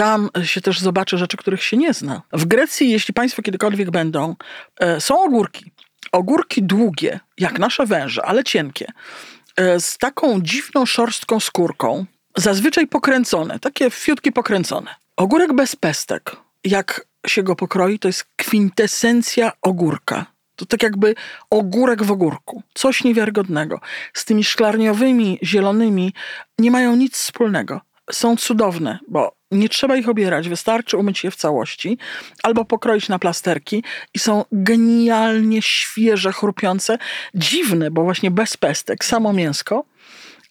[0.00, 2.22] tam się też zobaczy rzeczy, których się nie zna.
[2.32, 4.36] W Grecji, jeśli Państwo kiedykolwiek będą,
[4.80, 5.72] e, są ogórki.
[6.12, 8.92] Ogórki długie, jak nasze węże, ale cienkie,
[9.56, 14.94] e, z taką dziwną szorstką skórką, zazwyczaj pokręcone, takie fiutki pokręcone.
[15.16, 20.26] Ogórek bez pestek, jak się go pokroi, to jest kwintesencja ogórka.
[20.56, 21.14] To tak jakby
[21.50, 22.62] ogórek w ogórku.
[22.74, 23.80] Coś niewiarygodnego.
[24.14, 26.14] Z tymi szklarniowymi, zielonymi
[26.58, 27.80] nie mają nic wspólnego.
[28.10, 31.98] Są cudowne, bo nie trzeba ich obierać, wystarczy umyć je w całości
[32.42, 33.84] albo pokroić na plasterki
[34.14, 36.98] i są genialnie świeże, chrupiące,
[37.34, 39.84] dziwne, bo właśnie bez pestek, samo mięsko.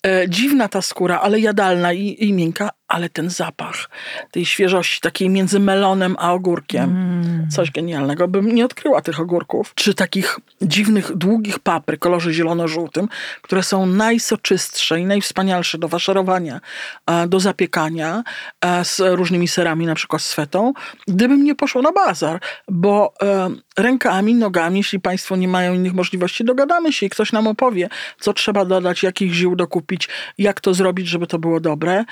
[0.06, 3.90] E, dziwna ta skóra, ale jadalna i, i miękka, ale ten zapach
[4.32, 7.48] tej świeżości, takiej między melonem a ogórkiem, Mm.
[7.50, 8.28] coś genialnego.
[8.28, 13.08] Bym nie odkryła tych ogórków, czy takich dziwnych, długich papry, kolorze zielono-żółtym,
[13.42, 16.62] które są najsoczystsze i najwspanialsze do faszerowania,
[17.08, 18.24] e, do zapiekania
[18.62, 20.74] e, z różnymi serami, na przykład z fetą,
[21.08, 26.46] gdybym nie poszła na bazar, bo e, rękami, nogami, jeśli Państwo nie mają innych możliwości,
[26.46, 31.08] dogadamy się i ktoś nam opowie, co trzeba dodać, jakich ziół dokupić, jak to zrobić,
[31.08, 32.06] żeby to było dobre.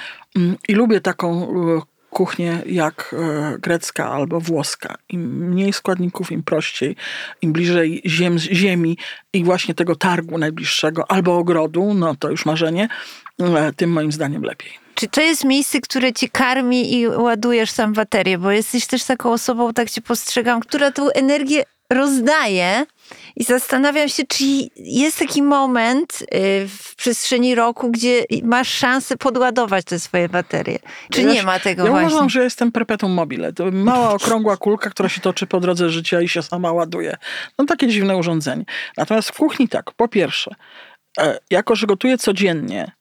[0.68, 4.96] I lubię taką e, kuchnię jak e, grecka albo włoska.
[5.10, 6.96] Im mniej składników, im prościej,
[7.42, 8.98] im bliżej ziem, ziemi
[9.34, 12.88] i właśnie tego targu najbliższego albo ogrodu, no to już marzenie,
[13.40, 14.72] e, tym moim zdaniem lepiej.
[14.96, 18.38] Czy to jest miejsce, które cię karmi i ładujesz sam baterię?
[18.38, 22.86] Bo jesteś też taką osobą, tak cię postrzegam, która tą energię rozdaje.
[23.36, 24.44] I zastanawiam się, czy
[24.76, 30.80] jest taki moment y, w przestrzeni roku, gdzie masz szansę podładować te swoje baterie.
[31.12, 32.08] Czy Ja nie ma tego Ja właśnie?
[32.08, 33.54] uważam, że jestem perpetuum mobile.
[33.54, 37.18] To mała, okrągła kulka, która się toczy po drodze życia i się sama ładuje.
[37.60, 38.66] No takie dziwne urządzenie.
[38.98, 40.56] Natomiast w kuchni tak, po pierwsze,
[41.20, 42.92] e, jako że gotuję codziennie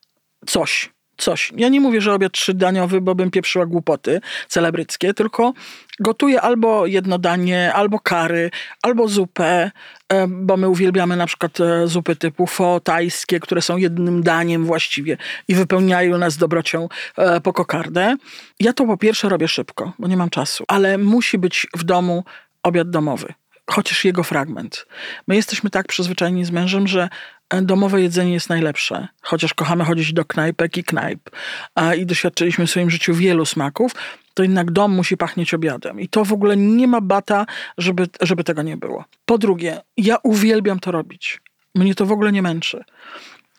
[0.45, 1.53] coś, coś.
[1.57, 5.53] Ja nie mówię, że obiad trzydaniowy, bo bym pieprzyła głupoty celebryckie, tylko
[5.99, 8.51] gotuję albo jedno danie, albo kary,
[8.81, 9.71] albo zupę,
[10.09, 14.65] e, bo my uwielbiamy na przykład e, zupy typu pho tajskie, które są jednym daniem
[14.65, 18.15] właściwie i wypełniają nas dobrocią e, po kokardę.
[18.59, 22.23] Ja to po pierwsze robię szybko, bo nie mam czasu, ale musi być w domu
[22.63, 23.33] obiad domowy.
[23.69, 24.85] Chociaż jego fragment.
[25.27, 27.09] My jesteśmy tak przyzwyczajeni z mężem, że
[27.49, 29.07] e, domowe jedzenie jest najlepsze.
[29.21, 31.29] Chociaż kochamy chodzić do knajpek i knajp
[31.75, 33.91] a, i doświadczyliśmy w swoim życiu wielu smaków,
[34.33, 35.99] to jednak dom musi pachnieć obiadem.
[35.99, 37.45] I to w ogóle nie ma bata,
[37.77, 39.05] żeby, żeby tego nie było.
[39.25, 41.41] Po drugie, ja uwielbiam to robić.
[41.75, 42.83] Mnie to w ogóle nie męczy.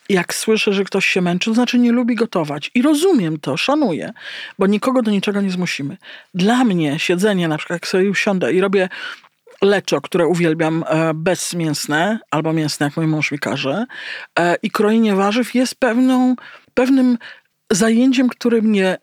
[0.09, 2.71] Jak słyszę, że ktoś się męczy, to znaczy nie lubi gotować.
[2.73, 4.11] I rozumiem to, szanuję,
[4.59, 5.97] bo nikogo do niczego nie zmusimy.
[6.33, 8.89] Dla mnie siedzenie, na przykład jak sobie usiądę i robię
[9.61, 13.85] leczo, które uwielbiam, e, bezmięsne, albo mięsne, jak mój mąż mi każe,
[14.39, 16.35] e, i krojenie warzyw jest pewną,
[16.73, 17.17] pewnym
[17.71, 18.97] zajęciem, które mnie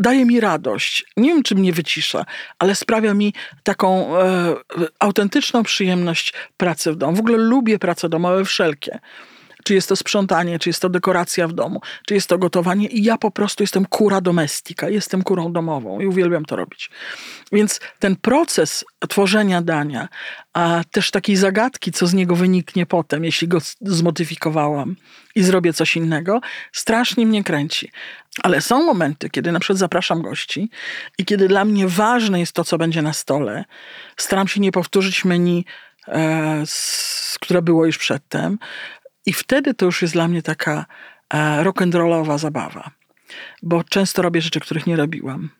[0.00, 1.04] daje mi radość.
[1.16, 2.24] Nie wiem, czy mnie wycisza,
[2.58, 4.54] ale sprawia mi taką e,
[4.98, 7.16] autentyczną przyjemność pracy w domu.
[7.16, 8.98] W ogóle lubię prace domowe wszelkie.
[9.64, 12.88] Czy jest to sprzątanie, czy jest to dekoracja w domu, czy jest to gotowanie.
[12.88, 16.90] I ja po prostu jestem kura domestika, jestem kurą domową i uwielbiam to robić.
[17.52, 20.08] Więc ten proces tworzenia dania,
[20.52, 24.96] a też takiej zagadki, co z niego wyniknie potem, jeśli go zmodyfikowałam
[25.34, 26.40] i zrobię coś innego,
[26.72, 27.90] strasznie mnie kręci.
[28.42, 30.70] Ale są momenty, kiedy na przykład zapraszam gości
[31.18, 33.64] i kiedy dla mnie ważne jest to, co będzie na stole.
[34.16, 35.64] Staram się nie powtórzyć menu,
[36.08, 38.58] e, z, które było już przedtem.
[39.26, 40.86] I wtedy to już jest dla mnie taka
[41.34, 42.90] e, rock'n'rollowa zabawa.
[43.62, 45.50] Bo często robię rzeczy, których nie robiłam.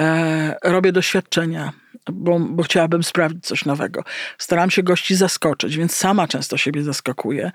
[0.00, 1.72] E, robię doświadczenia,
[2.12, 4.04] bo, bo chciałabym sprawdzić coś nowego.
[4.38, 7.52] Staram się gości zaskoczyć, więc sama często siebie zaskakuję,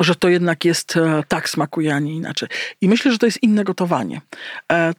[0.00, 2.48] że to jednak jest e, tak smakuje, a nie inaczej.
[2.80, 4.20] I myślę, że to jest inne gotowanie.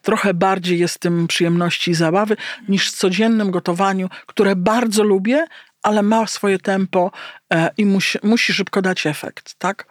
[0.02, 5.45] Trochę bardziej jest tym przyjemności i zabawy niż w codziennym gotowaniu, które bardzo lubię,
[5.83, 7.11] ale ma swoje tempo
[7.53, 9.85] e, i musi, musi szybko dać efekt, tak?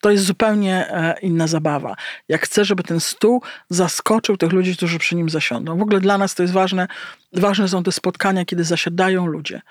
[0.00, 1.96] To jest zupełnie e, inna zabawa.
[2.28, 5.78] Jak chcę, żeby ten stół zaskoczył tych ludzi, którzy przy nim zasiądą.
[5.78, 6.88] W ogóle dla nas to jest ważne.
[7.32, 9.62] Ważne są te spotkania, kiedy zasiadają ludzie.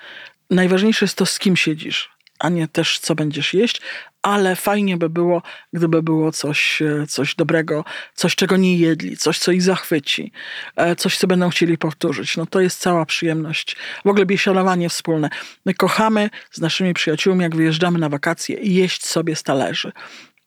[0.49, 2.09] Najważniejsze jest to, z kim siedzisz,
[2.41, 3.81] a nie też, co będziesz jeść,
[4.21, 5.41] ale fajnie by było,
[5.73, 10.31] gdyby było coś, e, coś dobrego, coś, czego nie jedli, coś, co ich zachwyci,
[10.75, 12.37] e, coś, co będą chcieli powtórzyć.
[12.37, 13.75] No to jest cała przyjemność.
[14.05, 15.29] W ogóle biesiadowanie wspólne.
[15.65, 19.91] My kochamy z naszymi przyjaciółmi, jak wyjeżdżamy na wakacje, jeść sobie z talerzy.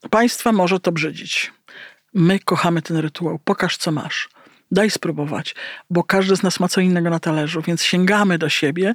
[0.09, 1.53] Państwa może to brzydzić.
[2.13, 3.39] My kochamy ten rytuał.
[3.39, 4.29] Pokaż, co masz.
[4.71, 5.55] Daj spróbować,
[5.89, 8.93] bo każdy z nas ma co innego na talerzu, więc sięgamy do siebie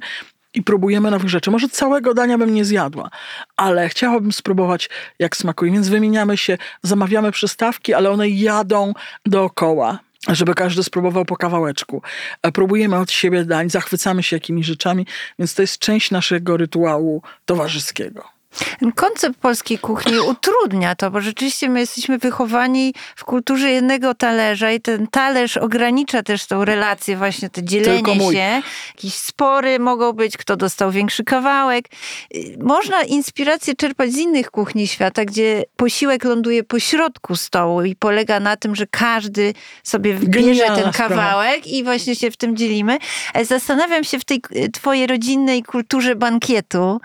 [0.53, 1.51] i próbujemy nowych rzeczy.
[1.51, 3.09] Może całego dania bym nie zjadła,
[3.57, 5.71] ale chciałabym spróbować, jak smakuje.
[5.71, 8.93] Więc wymieniamy się, zamawiamy przystawki, ale one jadą
[9.25, 9.99] dookoła.
[10.27, 12.01] Żeby każdy spróbował po kawałeczku.
[12.43, 15.07] E, Próbujemy od siebie dań, zachwycamy się jakimiś rzeczami,
[15.39, 18.40] więc to jest część naszego rytuału towarzyskiego.
[18.95, 24.81] Koncept polskiej kuchni utrudnia to, bo rzeczywiście my jesteśmy wychowani w kulturze jednego talerza i
[24.81, 28.61] ten talerz ogranicza też tą relację, właśnie to dzielenie się.
[28.95, 31.85] Jakieś spory mogą być, kto dostał większy kawałek.
[32.59, 38.39] Można inspirację czerpać z innych kuchni świata, gdzie posiłek ląduje po środku stołu i polega
[38.39, 42.97] na tym, że każdy sobie bierze ten kawałek i właśnie się w tym dzielimy.
[43.33, 44.41] E, Zastanawiam się w tej
[44.73, 47.01] twojej rodzinnej kulturze bankietu,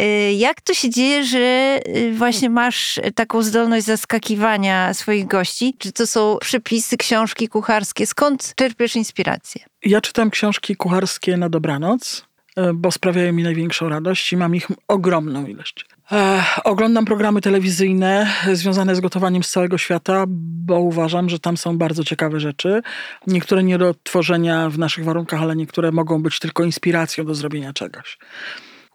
[0.00, 5.74] y, jak to to się dzieje, że y, właśnie masz taką zdolność zaskakiwania swoich gości?
[5.78, 8.06] Czy to są przepisy, książki kucharskie?
[8.06, 9.64] Skąd czerpiesz inspirację?
[9.84, 14.68] Ja czytam książki kucharskie na dobranoc, e, bo sprawiają mi największą radość i mam ich
[14.88, 15.86] ogromną ilość.
[16.12, 21.78] E, oglądam programy telewizyjne związane z gotowaniem z całego świata, bo uważam, że tam są
[21.78, 22.82] bardzo ciekawe rzeczy.
[23.26, 27.72] Niektóre nie do odtworzenia w naszych warunkach, ale niektóre mogą być tylko inspiracją do zrobienia
[27.72, 28.18] czegoś.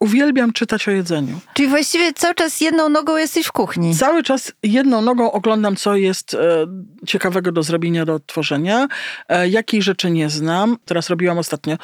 [0.00, 1.40] Uwielbiam czytać o jedzeniu.
[1.54, 3.94] Czyli właściwie cały czas jedną nogą jesteś w kuchni.
[3.94, 6.66] Cały czas jedną nogą oglądam, co jest e,
[7.06, 8.88] ciekawego do zrobienia, do odtworzenia.
[9.28, 10.76] E, jakiej rzeczy nie znam.
[10.84, 11.76] Teraz robiłam ostatnio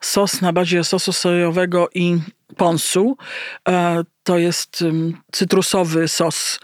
[0.00, 2.18] sos na bazie sosu sojowego i
[2.56, 3.16] ponsu.
[3.68, 4.84] E, to jest
[5.32, 6.60] cytrusowy sos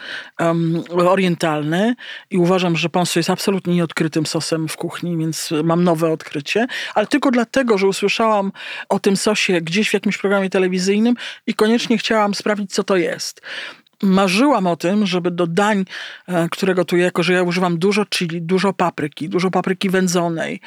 [0.91, 1.95] orientalny
[2.31, 6.67] i uważam, że ponsu jest absolutnie nieodkrytym sosem w kuchni, więc mam nowe odkrycie.
[6.95, 8.53] Ale tylko dlatego, że usłyszałam
[8.89, 11.15] o tym sosie gdzieś w jakimś programie telewizyjnym
[11.47, 13.41] i koniecznie chciałam sprawdzić, co to jest
[14.03, 15.85] marzyłam o tym, żeby do dań,
[16.29, 20.61] e, które gotuję, jako że ja używam dużo chili, dużo papryki, dużo papryki wędzonej,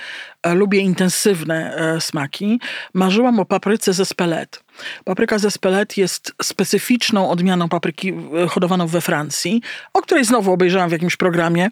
[0.43, 2.59] e, lubię intensywne e, smaki,
[2.93, 4.63] marzyłam o papryce ze spelet.
[5.03, 8.13] Papryka ze spelet jest specyficzną odmianą papryki
[8.49, 9.61] hodowaną we Francji,
[9.93, 11.69] o której znowu obejrzałam w jakimś programie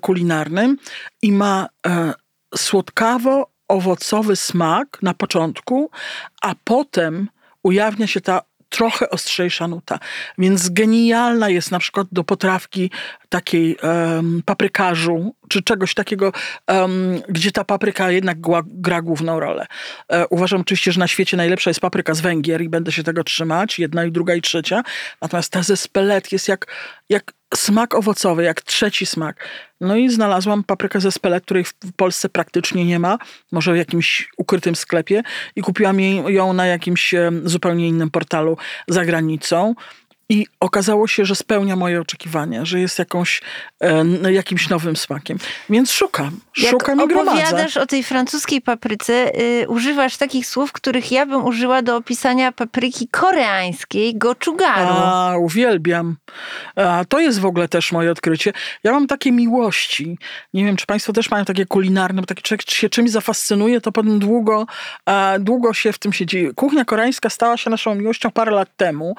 [0.00, 0.76] kulinarnym
[1.22, 1.68] i ma
[2.56, 5.90] słodkawo owocowy smak na początku,
[6.42, 7.28] a potem
[7.62, 9.98] ujawnia się ta trochę ostrzejsza nuta.
[10.38, 12.90] Więc genialna jest na przykład do potrawki
[13.28, 16.32] takiej um, paprykarzu, czy czegoś takiego,
[16.68, 19.66] um, gdzie ta papryka jednak gra, gra główną rolę.
[20.08, 23.24] E, uważam oczywiście, że na świecie najlepsza jest papryka z Węgier i będę się tego
[23.24, 24.82] trzymać, jedna i druga i trzecia.
[25.22, 26.66] Natomiast ta ze Spelet jest jak,
[27.08, 29.48] jak smak owocowy, jak trzeci smak.
[29.80, 33.18] No i znalazłam paprykę ze spelet, której w Polsce praktycznie nie ma,
[33.52, 35.22] może w jakimś ukrytym sklepie
[35.56, 38.56] i kupiłam ją na jakimś zupełnie innym portalu
[38.88, 39.74] za granicą.
[40.30, 43.40] I okazało się, że spełnia moje oczekiwania, że jest jakąś,
[44.24, 45.38] e, jakimś nowym smakiem.
[45.70, 47.30] Więc szukam, Jak szukam i gromadzę.
[47.30, 52.52] opowiadasz o tej francuskiej papryce, y, używasz takich słów, których ja bym użyła do opisania
[52.52, 54.94] papryki koreańskiej, gochugaru.
[54.94, 56.16] A, uwielbiam.
[56.76, 58.52] A, to jest w ogóle też moje odkrycie.
[58.84, 60.18] Ja mam takie miłości.
[60.54, 63.92] Nie wiem, czy państwo też mają takie kulinarne, bo taki człowiek się czymś zafascynuje, to
[63.92, 64.66] potem długo,
[65.40, 66.48] długo się w tym siedzi.
[66.56, 69.14] Kuchnia koreańska stała się naszą miłością parę lat temu.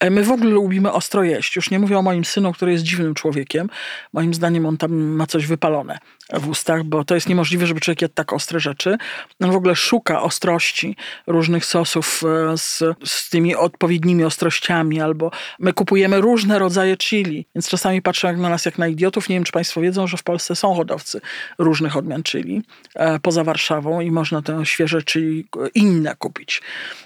[0.00, 1.56] E, my w ogóle lubimy ostro jeść.
[1.56, 3.68] Już nie mówię o moim synu, który jest dziwnym człowiekiem.
[4.12, 5.98] Moim zdaniem on tam ma coś wypalone
[6.32, 8.96] w ustach, bo to jest niemożliwe, żeby człowiek jadł tak ostre rzeczy.
[9.40, 15.72] On w ogóle szuka ostrości różnych sosów e, z, z tymi odpowiednimi ostrościami, albo my
[15.72, 19.28] kupujemy różne rodzaje chili, więc czasami patrzą na nas jak na idiotów.
[19.28, 21.20] Nie wiem, czy państwo wiedzą, że w Polsce są hodowcy
[21.58, 22.62] różnych odmian chili
[22.94, 26.62] e, poza Warszawą i można te świeże chili inne kupić.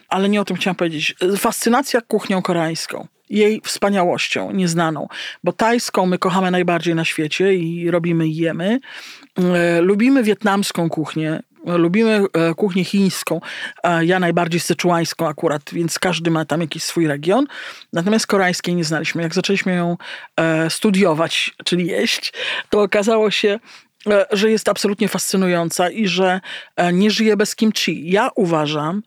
[0.09, 1.15] Ale nie o tym chciałam powiedzieć.
[1.39, 5.09] Fascynacja kuchnią koreańską jej wspaniałością nieznaną,
[5.45, 8.81] bo tajską my kochamy najbardziej na świecie i robimy i jemy.
[9.39, 13.41] E, lubimy wietnamską kuchnię, lubimy e, kuchnię chińską,
[14.01, 17.47] ja najbardziej syczuańską akurat, więc każdy ma tam jakiś swój region.
[17.93, 19.23] Natomiast koreańskiej nie znaliśmy.
[19.23, 19.97] Jak zaczęliśmy ją
[20.37, 22.33] e, studiować, czyli jeść,
[22.71, 23.59] to okazało się,
[24.33, 26.41] że jest absolutnie fascynująca i że
[26.93, 28.11] nie żyje bez kimchi.
[28.11, 29.03] Ja uważam,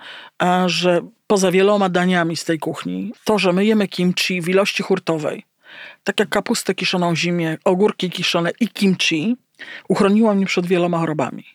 [0.65, 5.45] że poza wieloma daniami z tej kuchni, to, że my jemy kimchi w ilości hurtowej,
[6.03, 9.35] tak jak kapustę kiszoną w zimie, ogórki kiszone i kimchi,
[9.87, 11.45] uchroniło mnie przed wieloma chorobami.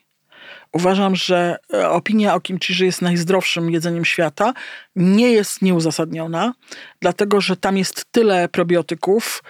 [0.73, 4.53] Uważam, że e, opinia o kimchi, że jest najzdrowszym jedzeniem świata,
[4.97, 6.53] nie jest nieuzasadniona,
[7.01, 9.43] dlatego że tam jest tyle probiotyków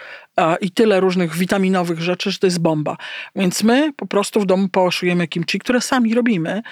[0.61, 2.97] i tyle różnych witaminowych rzeczy, że to jest bomba.
[3.37, 6.63] Więc my po prostu w domu poszujemy kimchi, które sami robimy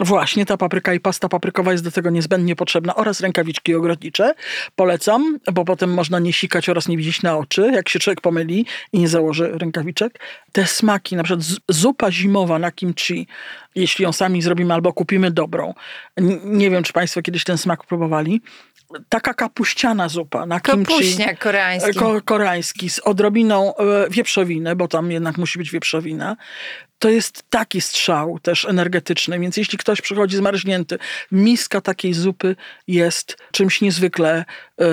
[0.00, 4.34] Właśnie, ta papryka i pasta paprykowa jest do tego niezbędnie potrzebna oraz rękawiczki ogrodnicze.
[4.76, 8.66] Polecam, bo potem można nie sikać oraz nie widzieć na oczy, jak się człowiek pomyli
[8.92, 10.20] i nie założy rękawiczek.
[10.52, 13.26] Te smaki, na przykład zupa zimowa na kimchi,
[13.74, 15.74] jeśli ją sami zrobimy albo kupimy dobrą.
[16.44, 18.40] Nie wiem, czy państwo kiedyś ten smak próbowali
[19.08, 20.92] taka kapuściana zupa na kimchi.
[20.92, 21.94] Kapuśniak koreański.
[21.94, 26.36] Ko koreański z odrobiną e, wieprzowiny, bo tam jednak musi być wieprzowina
[27.04, 30.98] to jest taki strzał też energetyczny, więc jeśli ktoś przychodzi zmarznięty,
[31.32, 34.44] miska takiej zupy jest czymś niezwykle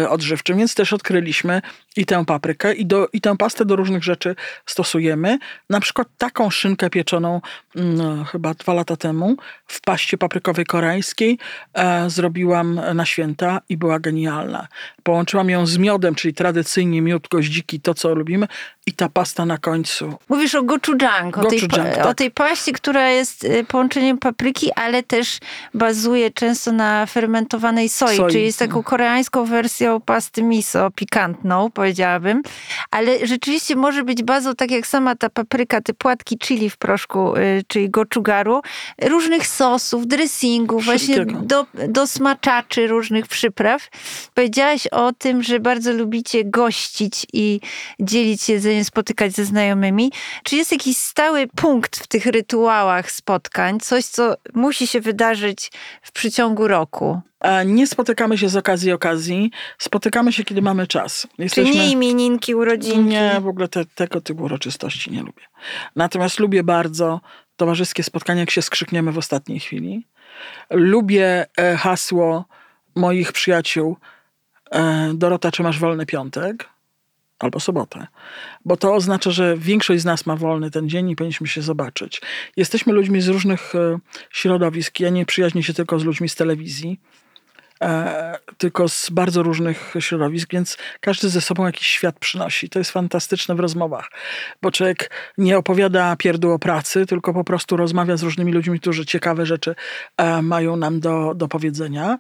[0.10, 1.62] odżywczym, więc też odkryliśmy
[1.96, 5.38] i tę paprykę i, do, i tę pastę do różnych rzeczy stosujemy.
[5.70, 7.42] Na przykład taką szynkę pieczoną
[7.76, 9.36] no, chyba dwa lata temu
[9.68, 11.38] w paście paprykowej koreańskiej
[11.74, 14.68] e, zrobiłam na święta i była genialna.
[15.04, 18.48] Połączyłam ją z miodem, czyli tradycyjnie miód goździki, to co lubimy
[18.86, 20.14] i ta pasta na końcu.
[20.30, 22.06] Mówisz o gochujang, o, tej, tak.
[22.06, 25.38] o tej paście, która jest y, połączeniem papryki, ale też
[25.74, 28.32] bazuje często na fermentowanej soi, soi.
[28.32, 32.42] czyli jest taką koreańską wersją wersją pasty miso, pikantną, powiedziałabym.
[32.92, 37.36] Ale rzeczywiście może być bazą, tak jak sama ta papryka, te płatki chili w proszku,
[37.36, 38.62] y, czyli gochugaru,
[39.02, 43.90] różnych sosów, dressingów, właśnie do, do smaczaczy różnych przypraw.
[44.34, 47.60] Powiedziałaś o tym, że bardzo lubicie gościć i
[48.00, 50.12] dzielić jedzenie, spotykać ze znajomymi.
[50.44, 53.80] Czy jest jakiś stały punkt w tych rytuałach spotkań?
[53.80, 57.22] Coś, co musi się wydarzyć w przeciągu roku?
[57.66, 61.28] Nie spotykamy się z okazji okazji, spotykamy się, kiedy mamy czas.
[61.38, 61.72] Jesteśmy...
[61.72, 63.00] Czyli nie imieninki, urodzinki?
[63.00, 65.44] Nie, w ogóle te, tego typu uroczystości nie lubię.
[65.96, 67.22] Natomiast lubię bardzo
[67.56, 70.08] towarzyskie spotkania, jak się skrzykniemy w ostatniej chwili.
[70.70, 72.46] Lubię e, hasło
[72.96, 73.98] moich przyjaciół
[74.72, 76.70] e, Dorota, czy masz wolny piątek?
[77.40, 78.08] Albo sobotę.
[78.66, 82.22] Bo to oznacza, że większość z nas ma wolny ten dzień i powinniśmy się zobaczyć.
[82.58, 85.00] Jesteśmy ludźmi z różnych e, środowisk.
[85.00, 87.00] Ja nie przyjaźnię się tylko z ludźmi z telewizji
[88.58, 92.70] tylko z bardzo różnych środowisk, więc każdy ze sobą jakiś świat przynosi.
[92.70, 94.10] To jest fantastyczne w rozmowach,
[94.62, 99.06] bo człowiek nie opowiada pierdół o pracy, tylko po prostu rozmawia z różnymi ludźmi, którzy
[99.06, 99.76] ciekawe rzeczy
[100.18, 102.18] e, mają nam do, do powiedzenia.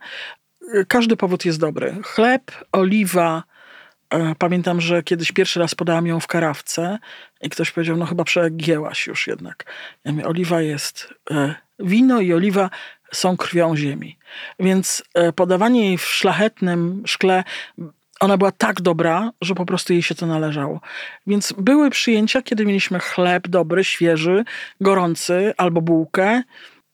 [0.87, 1.95] Każdy powód jest dobry.
[2.03, 3.43] Chleb, oliwa,
[4.09, 6.99] e, Pamiętam, że kiedyś pierwszy raz podałam ją w karawce
[7.41, 9.65] i ktoś powiedział, no chyba przegięłaś już jednak.
[10.05, 11.13] Ja mówię, oliwa jest
[11.79, 12.69] wino i oliwa
[13.13, 14.17] są krwią ziemi.
[14.59, 17.43] Więc e, podawanie jej w szlachetnym szkle
[18.21, 20.79] ona była tak dobra, że po prostu jej się to należało.
[21.27, 24.43] Więc były przyjęcia, kiedy mieliśmy chleb dobry, świeży,
[24.81, 26.43] gorący albo bułkę,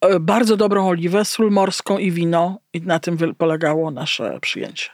[0.02, 4.90] e, bardzo dobrą oliwę, sól morską i wino, i na tym polegało nasze przyjęcie.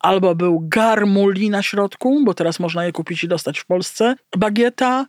[0.00, 5.06] Albo był garmuli na środku, bo teraz można je kupić i dostać w Polsce, bagieta,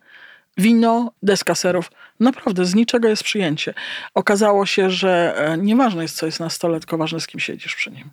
[0.57, 1.91] wino, deska serów.
[2.19, 3.73] Naprawdę z niczego jest przyjęcie.
[4.13, 7.75] Okazało się, że e, nieważne jest, co jest na stole, tylko ważne, z kim siedzisz
[7.75, 8.09] przy nim.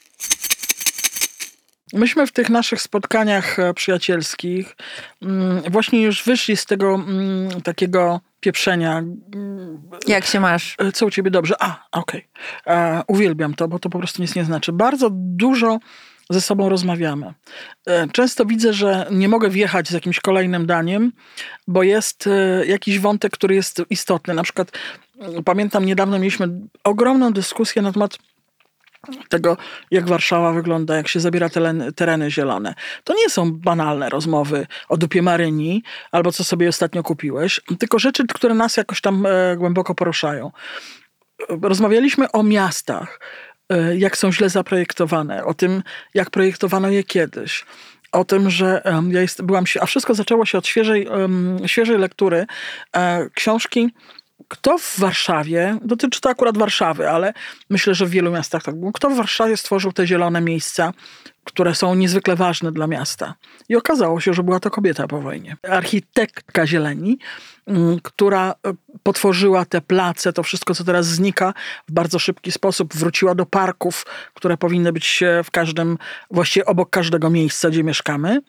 [1.93, 4.77] Myśmy w tych naszych spotkaniach e, przyjacielskich
[5.23, 8.99] mm, właśnie już wyszli z tego mm, takiego pieprzenia.
[8.99, 10.77] Mm, Jak się masz?
[10.79, 11.55] E, co u ciebie dobrze?
[11.61, 12.29] A, okej.
[12.65, 13.03] Okay.
[13.09, 14.73] Uwielbiam to, bo to po prostu nic nie znaczy.
[14.73, 15.79] Bardzo dużo
[16.31, 17.35] ze sobą rozmawiamy.
[17.87, 21.13] E, często widzę, że nie mogę wjechać z jakimś kolejnym daniem,
[21.69, 24.35] bo jest e, jakiś wątek, który jest istotny.
[24.35, 24.71] Na przykład
[25.19, 26.49] mm, pamiętam, niedawno mieliśmy
[26.85, 28.19] ogromną dyskusję na temat
[29.29, 29.57] tego,
[29.91, 32.75] jak Warszawa wygląda, jak się zabiera tereny, tereny zielone.
[33.05, 38.27] To nie są banalne rozmowy o dupie Maryni albo co sobie ostatnio kupiłeś, tylko rzeczy,
[38.27, 40.53] które nas jakoś tam e, głęboko poruszają.
[41.63, 43.21] Rozmawialiśmy o miastach,
[43.97, 45.83] jak są źle zaprojektowane, o tym,
[46.15, 47.65] jak projektowano je kiedyś.
[48.13, 51.09] O tym, że ja jest, byłam, a wszystko zaczęło się od świeżej,
[51.67, 52.47] świeżej lektury
[52.97, 53.91] e, książki
[54.49, 57.33] kto w Warszawie, dotyczy to akurat Warszawy, ale
[57.71, 60.93] myślę, że w wielu miastach tak było, kto w Warszawie stworzył te zielone miejsca,
[61.45, 63.35] które są niezwykle ważne dla miasta.
[63.69, 65.57] I okazało się, że była to kobieta po wojnie.
[65.69, 67.19] Architektka zieleni,
[67.67, 68.73] mm, która e,
[69.03, 71.55] potworzyła te place, to wszystko, co teraz znika,
[71.89, 75.99] w bardzo szybki sposób wróciła do parków, które powinny być w każdym,
[76.31, 78.41] właściwie obok każdego miejsca, gdzie mieszkamy.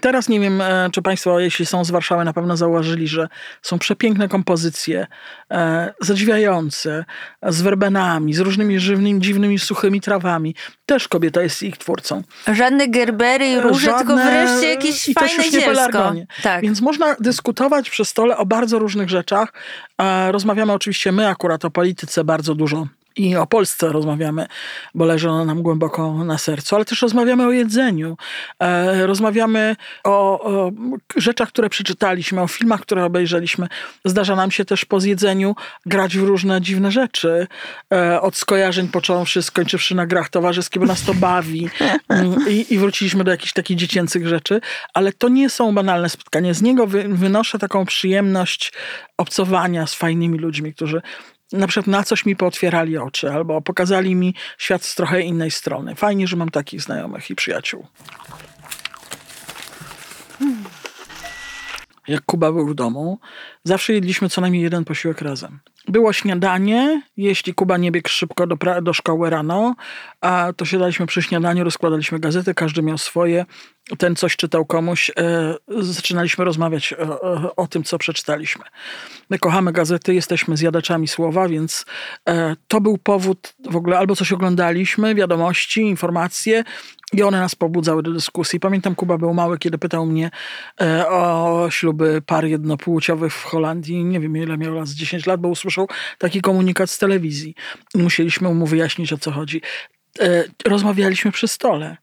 [0.00, 3.28] Teraz nie wiem, e, czy Państwo, jeśli są z Warszawy, na pewno zauważyli, że
[3.62, 5.06] są przepiękne kompozycje,
[5.50, 7.04] e, zadziwiające,
[7.42, 10.54] z werbenami, z różnymi żywnymi, dziwnymi, suchymi trawami.
[10.86, 12.05] Też kobieta jest ich twórcą.
[12.52, 13.98] Żadne gerbery i róże, Żadne...
[13.98, 16.12] tylko wreszcie jakieś I fajne też zielsko.
[16.42, 16.62] Tak.
[16.62, 19.52] Więc można dyskutować przy stole o bardzo różnych rzeczach.
[19.98, 22.86] E, rozmawiamy oczywiście my akurat o polityce bardzo dużo
[23.16, 24.46] i o Polsce rozmawiamy,
[24.94, 28.16] bo leży ona nam głęboko na sercu, ale też rozmawiamy o jedzeniu,
[28.60, 30.70] e, rozmawiamy o, o,
[31.16, 33.68] rzeczach, które przeczytaliśmy, o filmach, które obejrzeliśmy.
[34.04, 35.54] Zdarza nam się też po zjedzeniu
[35.86, 37.46] grać w różne dziwne rzeczy,
[37.92, 41.70] e, od skojarzeń począwszy, skończywszy na grach towarzyskich, bo nas to bawi
[42.08, 44.60] mm, I, i wróciliśmy do jakichś takich dziecięcych rzeczy,
[44.94, 46.54] ale to nie są banalne spotkania.
[46.54, 48.72] Z niego wy, wynoszę taką przyjemność
[49.16, 51.02] obcowania z fajnymi ludźmi, którzy
[51.52, 55.94] na przykład na coś mi pootwierali oczy albo pokazali mi świat z trochę innej strony.
[55.94, 57.86] Fajnie, że mam takich znajomych i przyjaciół.
[62.08, 63.18] Jak Kuba był w domu,
[63.64, 65.60] zawsze jedliśmy co najmniej jeden posiłek razem.
[65.88, 69.74] Było śniadanie, jeśli Kuba nie biegł szybko do, do szkoły rano,
[70.20, 73.44] a to siadaliśmy przy śniadaniu, rozkładaliśmy gazety, każdy miał swoje,
[73.98, 78.64] ten coś czytał komuś, e, zaczynaliśmy rozmawiać o, o, o, tym, co przeczytaliśmy.
[79.30, 81.86] My kochamy gazety, jesteśmy zjadaczami słowa, więc
[82.28, 86.64] e, to był powód w ogóle, albo coś oglądaliśmy, wiadomości, informacje,
[87.12, 88.60] i one nas pobudzały do dyskusji.
[88.60, 90.30] Pamiętam, Kuba był mały, kiedy pytał mnie
[90.80, 94.04] e, o śluby par jednopłciowych w Holandii.
[94.04, 95.75] Nie wiem, ile miał lat, z 10 lat, bo usłyszał
[96.18, 97.54] taki komunikat z telewizji.
[97.94, 99.60] Musieliśmy mu wyjaśnić, o co chodzi.
[100.20, 101.96] E, rozmawialiśmy przy stole.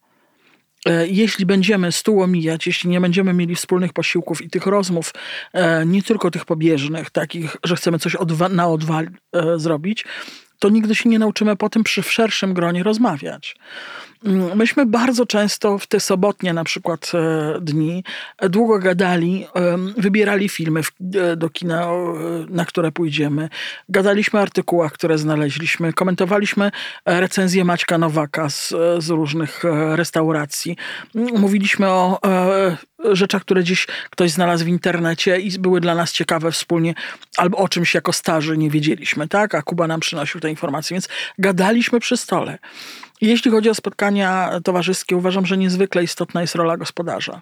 [0.86, 5.14] e, jeśli będziemy stół omijać, jeśli nie będziemy mieli wspólnych posiłków i tych rozmów,
[5.54, 9.08] e, nie tylko tych pobieżnych, takich, że chcemy coś odwa- na odwal
[9.58, 10.06] zrobić,
[10.60, 13.56] to nigdy się nie nauczymy potem przy szerszym gronie rozmawiać.
[14.26, 18.04] Mm, myśmy bardzo często w te sobotnie na przykład e, dni
[18.42, 20.82] długo gadali, e, wybierali filmy
[21.32, 21.88] e, do kina,
[22.50, 23.50] na które pójdziemy.
[23.90, 25.94] Gadaliśmy o artykułach, które znaleźliśmy.
[25.94, 26.72] Komentowaliśmy
[27.06, 29.64] recenzję Maćka Nowaka z, z różnych
[29.96, 30.78] restauracji.
[31.16, 32.20] Mm, mówiliśmy o
[33.12, 36.94] rzeczach, które dziś ktoś znalazł w internecie i były dla nas ciekawe wspólnie,
[37.38, 39.56] albo o czymś jako starzy nie wiedzieliśmy, tak?
[39.56, 41.10] A Kuba nam przynosił te informacje, więc
[41.40, 42.58] gadaliśmy przy stole.
[43.22, 47.42] Jeśli chodzi o spotkania towarzyskie, uważam, że niezwykle istotna jest rola gospodarza.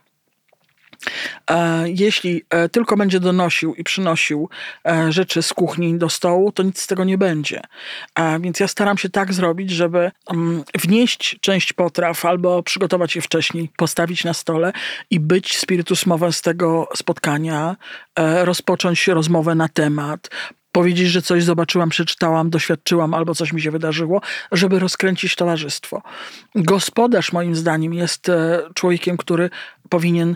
[1.51, 4.49] E, jeśli e, tylko będzie donosił i przynosił
[4.87, 7.61] e, rzeczy z kuchni do stołu, to nic z tego nie będzie.
[8.39, 13.69] Więc ja staram się tak zrobić, żeby mm, wnieść część potraw albo przygotować je wcześniej,
[13.77, 14.73] postawić na stole
[15.09, 17.75] i być spiritus mowę z tego spotkania,
[18.43, 20.29] rozpocząć rozmowę na temat,
[20.71, 26.01] powiedzieć, że coś zobaczyłam, przeczytałam, doświadczyłam albo coś mi się wydarzyło, żeby rozkręcić towarzystwo.
[26.55, 29.49] Gospodarz moim zdaniem jest e, człowiekiem, który
[29.89, 30.35] powinien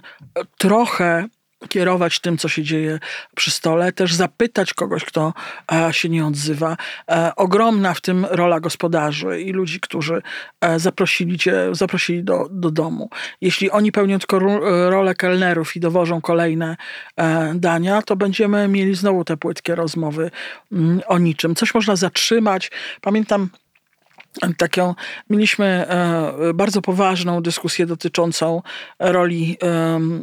[0.57, 1.27] trochę
[1.67, 2.99] kierować tym, co się dzieje
[3.35, 5.33] przy stole, też zapytać kogoś, kto
[5.71, 6.77] e, się nie odzywa.
[7.11, 10.21] E, ogromna w tym rola gospodarzy i ludzi, którzy
[10.61, 13.09] e, zaprosili cię, zaprosili do, do domu.
[13.41, 14.39] Jeśli oni pełnią tylko
[14.89, 16.77] rolę kelnerów i dowożą kolejne
[17.55, 20.31] dania, to będziemy mieli znowu te płytkie rozmowy
[20.71, 21.55] mm, o niczym.
[21.55, 22.71] Coś można zatrzymać.
[23.01, 23.49] Pamiętam
[24.57, 24.95] taką,
[25.29, 28.61] mieliśmy e, bardzo poważną dyskusję dotyczącą
[28.99, 29.57] roli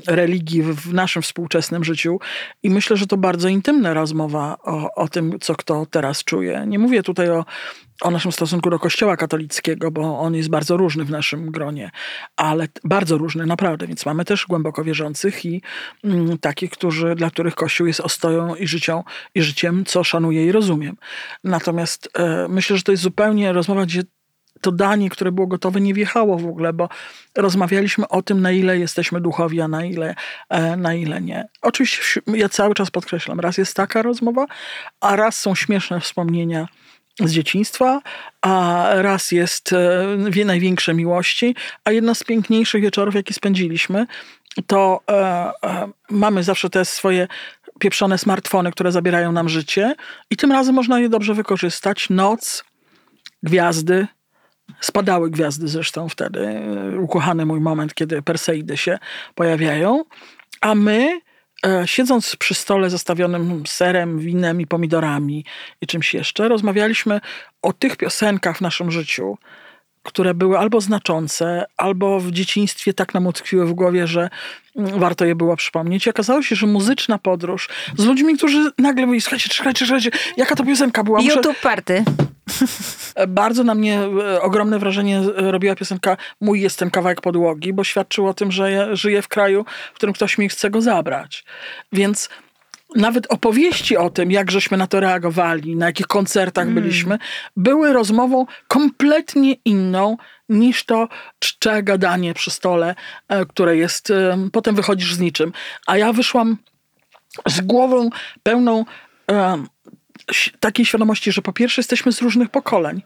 [0.06, 2.20] religii w naszym współczesnym życiu
[2.62, 6.64] i myślę, że to bardzo intymna rozmowa o, o tym, co kto teraz czuje.
[6.66, 7.44] Nie mówię tutaj o
[8.01, 11.90] o naszym stosunku do Kościoła katolickiego, bo on jest bardzo różny w naszym gronie,
[12.36, 15.62] ale bardzo różny naprawdę, więc mamy też głęboko wierzących i
[16.05, 20.53] mm, takich, którzy, dla których Kościół jest ostoją i, życią, i życiem, co szanuję i
[20.53, 20.97] rozumiem.
[21.45, 24.03] Natomiast e, myślę, że to jest zupełnie rozmowa, gdzie
[24.62, 26.88] to danie, które było gotowe, nie wjechało w ogóle, bo
[27.36, 30.14] rozmawialiśmy o tym, na ile jesteśmy duchowi, a na ile,
[30.49, 31.49] e, na ile nie.
[31.62, 34.47] Oczywiście ja cały czas podkreślam, raz jest taka rozmowa,
[35.01, 36.68] a raz są śmieszne wspomnienia
[37.20, 38.02] z dzieciństwa,
[38.42, 41.54] a raz jest e, największe miłości,
[41.84, 44.06] a jedna z piękniejszych wieczorów, jakie spędziliśmy,
[44.66, 45.14] to e,
[45.64, 47.28] e, mamy zawsze te swoje
[47.78, 49.94] pieprzone smartfony, które zabierają nam życie
[50.30, 52.10] i tym razem można je dobrze wykorzystać.
[52.10, 52.64] Noc,
[53.42, 54.06] gwiazdy,
[54.80, 56.62] spadały gwiazdy zresztą wtedy,
[57.00, 58.98] ukochany mój moment, kiedy Perseidy się
[59.34, 60.04] pojawiają,
[60.60, 61.20] a my
[61.86, 65.44] siedząc przy stole zastawionym serem, winem i pomidorami
[65.80, 67.20] i czymś jeszcze, rozmawialiśmy
[67.62, 69.38] o tych piosenkach w naszym życiu,
[70.03, 74.30] które były albo znaczące, albo w dzieciństwie tak nam utkwiły w głowie, że
[74.76, 76.07] mm, warto je było przypomnieć.
[76.07, 80.57] I okazało się, że muzyczna podróż z ludźmi, którzy nagle mówili, słuchajcie, słuchajcie, słuchajcie, jaka
[80.57, 81.20] to piosenka była?
[81.20, 81.34] Muszę...
[81.34, 82.05] YouTube party.
[83.28, 88.26] Bardzo na mnie e, ogromne wrażenie robiła piosenka Mój jest ten kawałek podłogi, bo świadczył
[88.26, 91.44] o tym, że żyję w kraju, w którym ktoś mi chce go zabrać.
[91.92, 92.28] Więc
[92.97, 96.74] nawet opowieści o tym, jak żeśmy na to reagowali, na jakich koncertach mm.
[96.74, 97.18] byliśmy,
[97.57, 100.16] były rozmową kompletnie inną
[100.49, 102.95] niż to czcze gadanie przy stole,
[103.28, 104.12] e, które jest,
[104.53, 105.53] potem wychodzisz z niczym.
[105.86, 106.57] A ja wyszłam
[107.47, 108.11] z głową
[108.43, 108.84] pełną
[110.60, 113.02] takiej świadomości, że po pierwsze jesteśmy z różnych pokoleń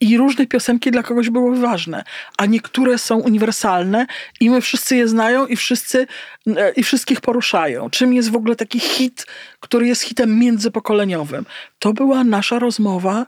[0.00, 2.04] i różne piosenki dla kogoś były ważne,
[2.38, 4.06] a niektóre są uniwersalne
[4.40, 6.06] i my wszyscy je znają i wszyscy
[6.46, 7.90] e, i wszystkich poruszają.
[7.90, 9.26] Czym jest w ogóle taki hit,
[9.60, 11.46] który jest hitem międzypokoleniowym?
[11.78, 13.26] To była nasza rozmowa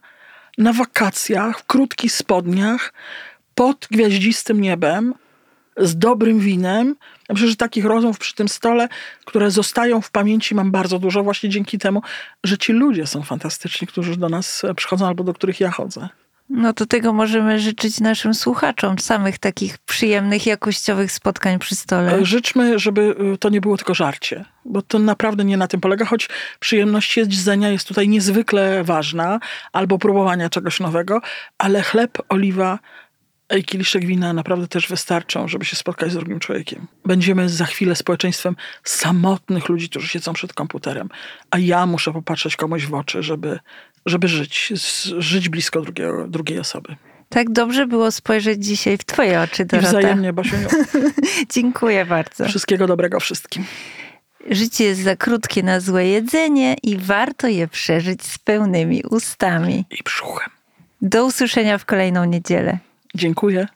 [0.58, 2.92] na wakacjach, w krótkich spodniach,
[3.54, 5.14] pod gwiaździstym niebem,
[5.76, 6.96] z dobrym winem.
[7.30, 8.88] Ja myślę, że takich rozmów przy tym stole,
[9.24, 12.02] które zostają w pamięci, mam bardzo dużo właśnie dzięki temu,
[12.44, 16.08] że ci ludzie są fantastyczni, którzy do nas przychodzą albo do których ja chodzę.
[16.48, 22.14] No to tego możemy życzyć naszym słuchaczom, samych takich przyjemnych, jakościowych spotkań przy stole.
[22.14, 25.80] E, życzmy, żeby e, to nie było tylko żarcie, bo to naprawdę nie na tym
[25.80, 26.28] polega, choć
[26.60, 29.40] przyjemność jedzenia jest tutaj niezwykle ważna,
[29.72, 31.20] albo próbowania czegoś nowego,
[31.58, 32.78] ale chleb, oliwa,
[33.56, 36.86] i kieliszek wina naprawdę też wystarczą, żeby się spotkać z drugim człowiekiem.
[37.04, 41.08] Będziemy za chwilę społeczeństwem samotnych ludzi, którzy siedzą przed komputerem,
[41.50, 43.58] a ja muszę popatrzeć komuś w oczy, żeby,
[44.06, 44.72] żeby żyć,
[45.18, 46.96] żyć blisko drugiego, drugiej osoby.
[47.28, 49.88] Tak dobrze było spojrzeć dzisiaj w twoje oczy, Dorota.
[49.88, 50.68] I wzajemnie, Basiuniu.
[51.54, 52.48] Dziękuję bardzo.
[52.48, 53.64] Wszystkiego dobrego wszystkim.
[54.50, 59.84] Życie jest za krótkie na złe jedzenie i warto je przeżyć z pełnymi ustami.
[59.90, 60.50] I brzuchem.
[61.02, 62.78] Do usłyszenia w kolejną niedzielę.
[63.14, 63.66] Dziękuję.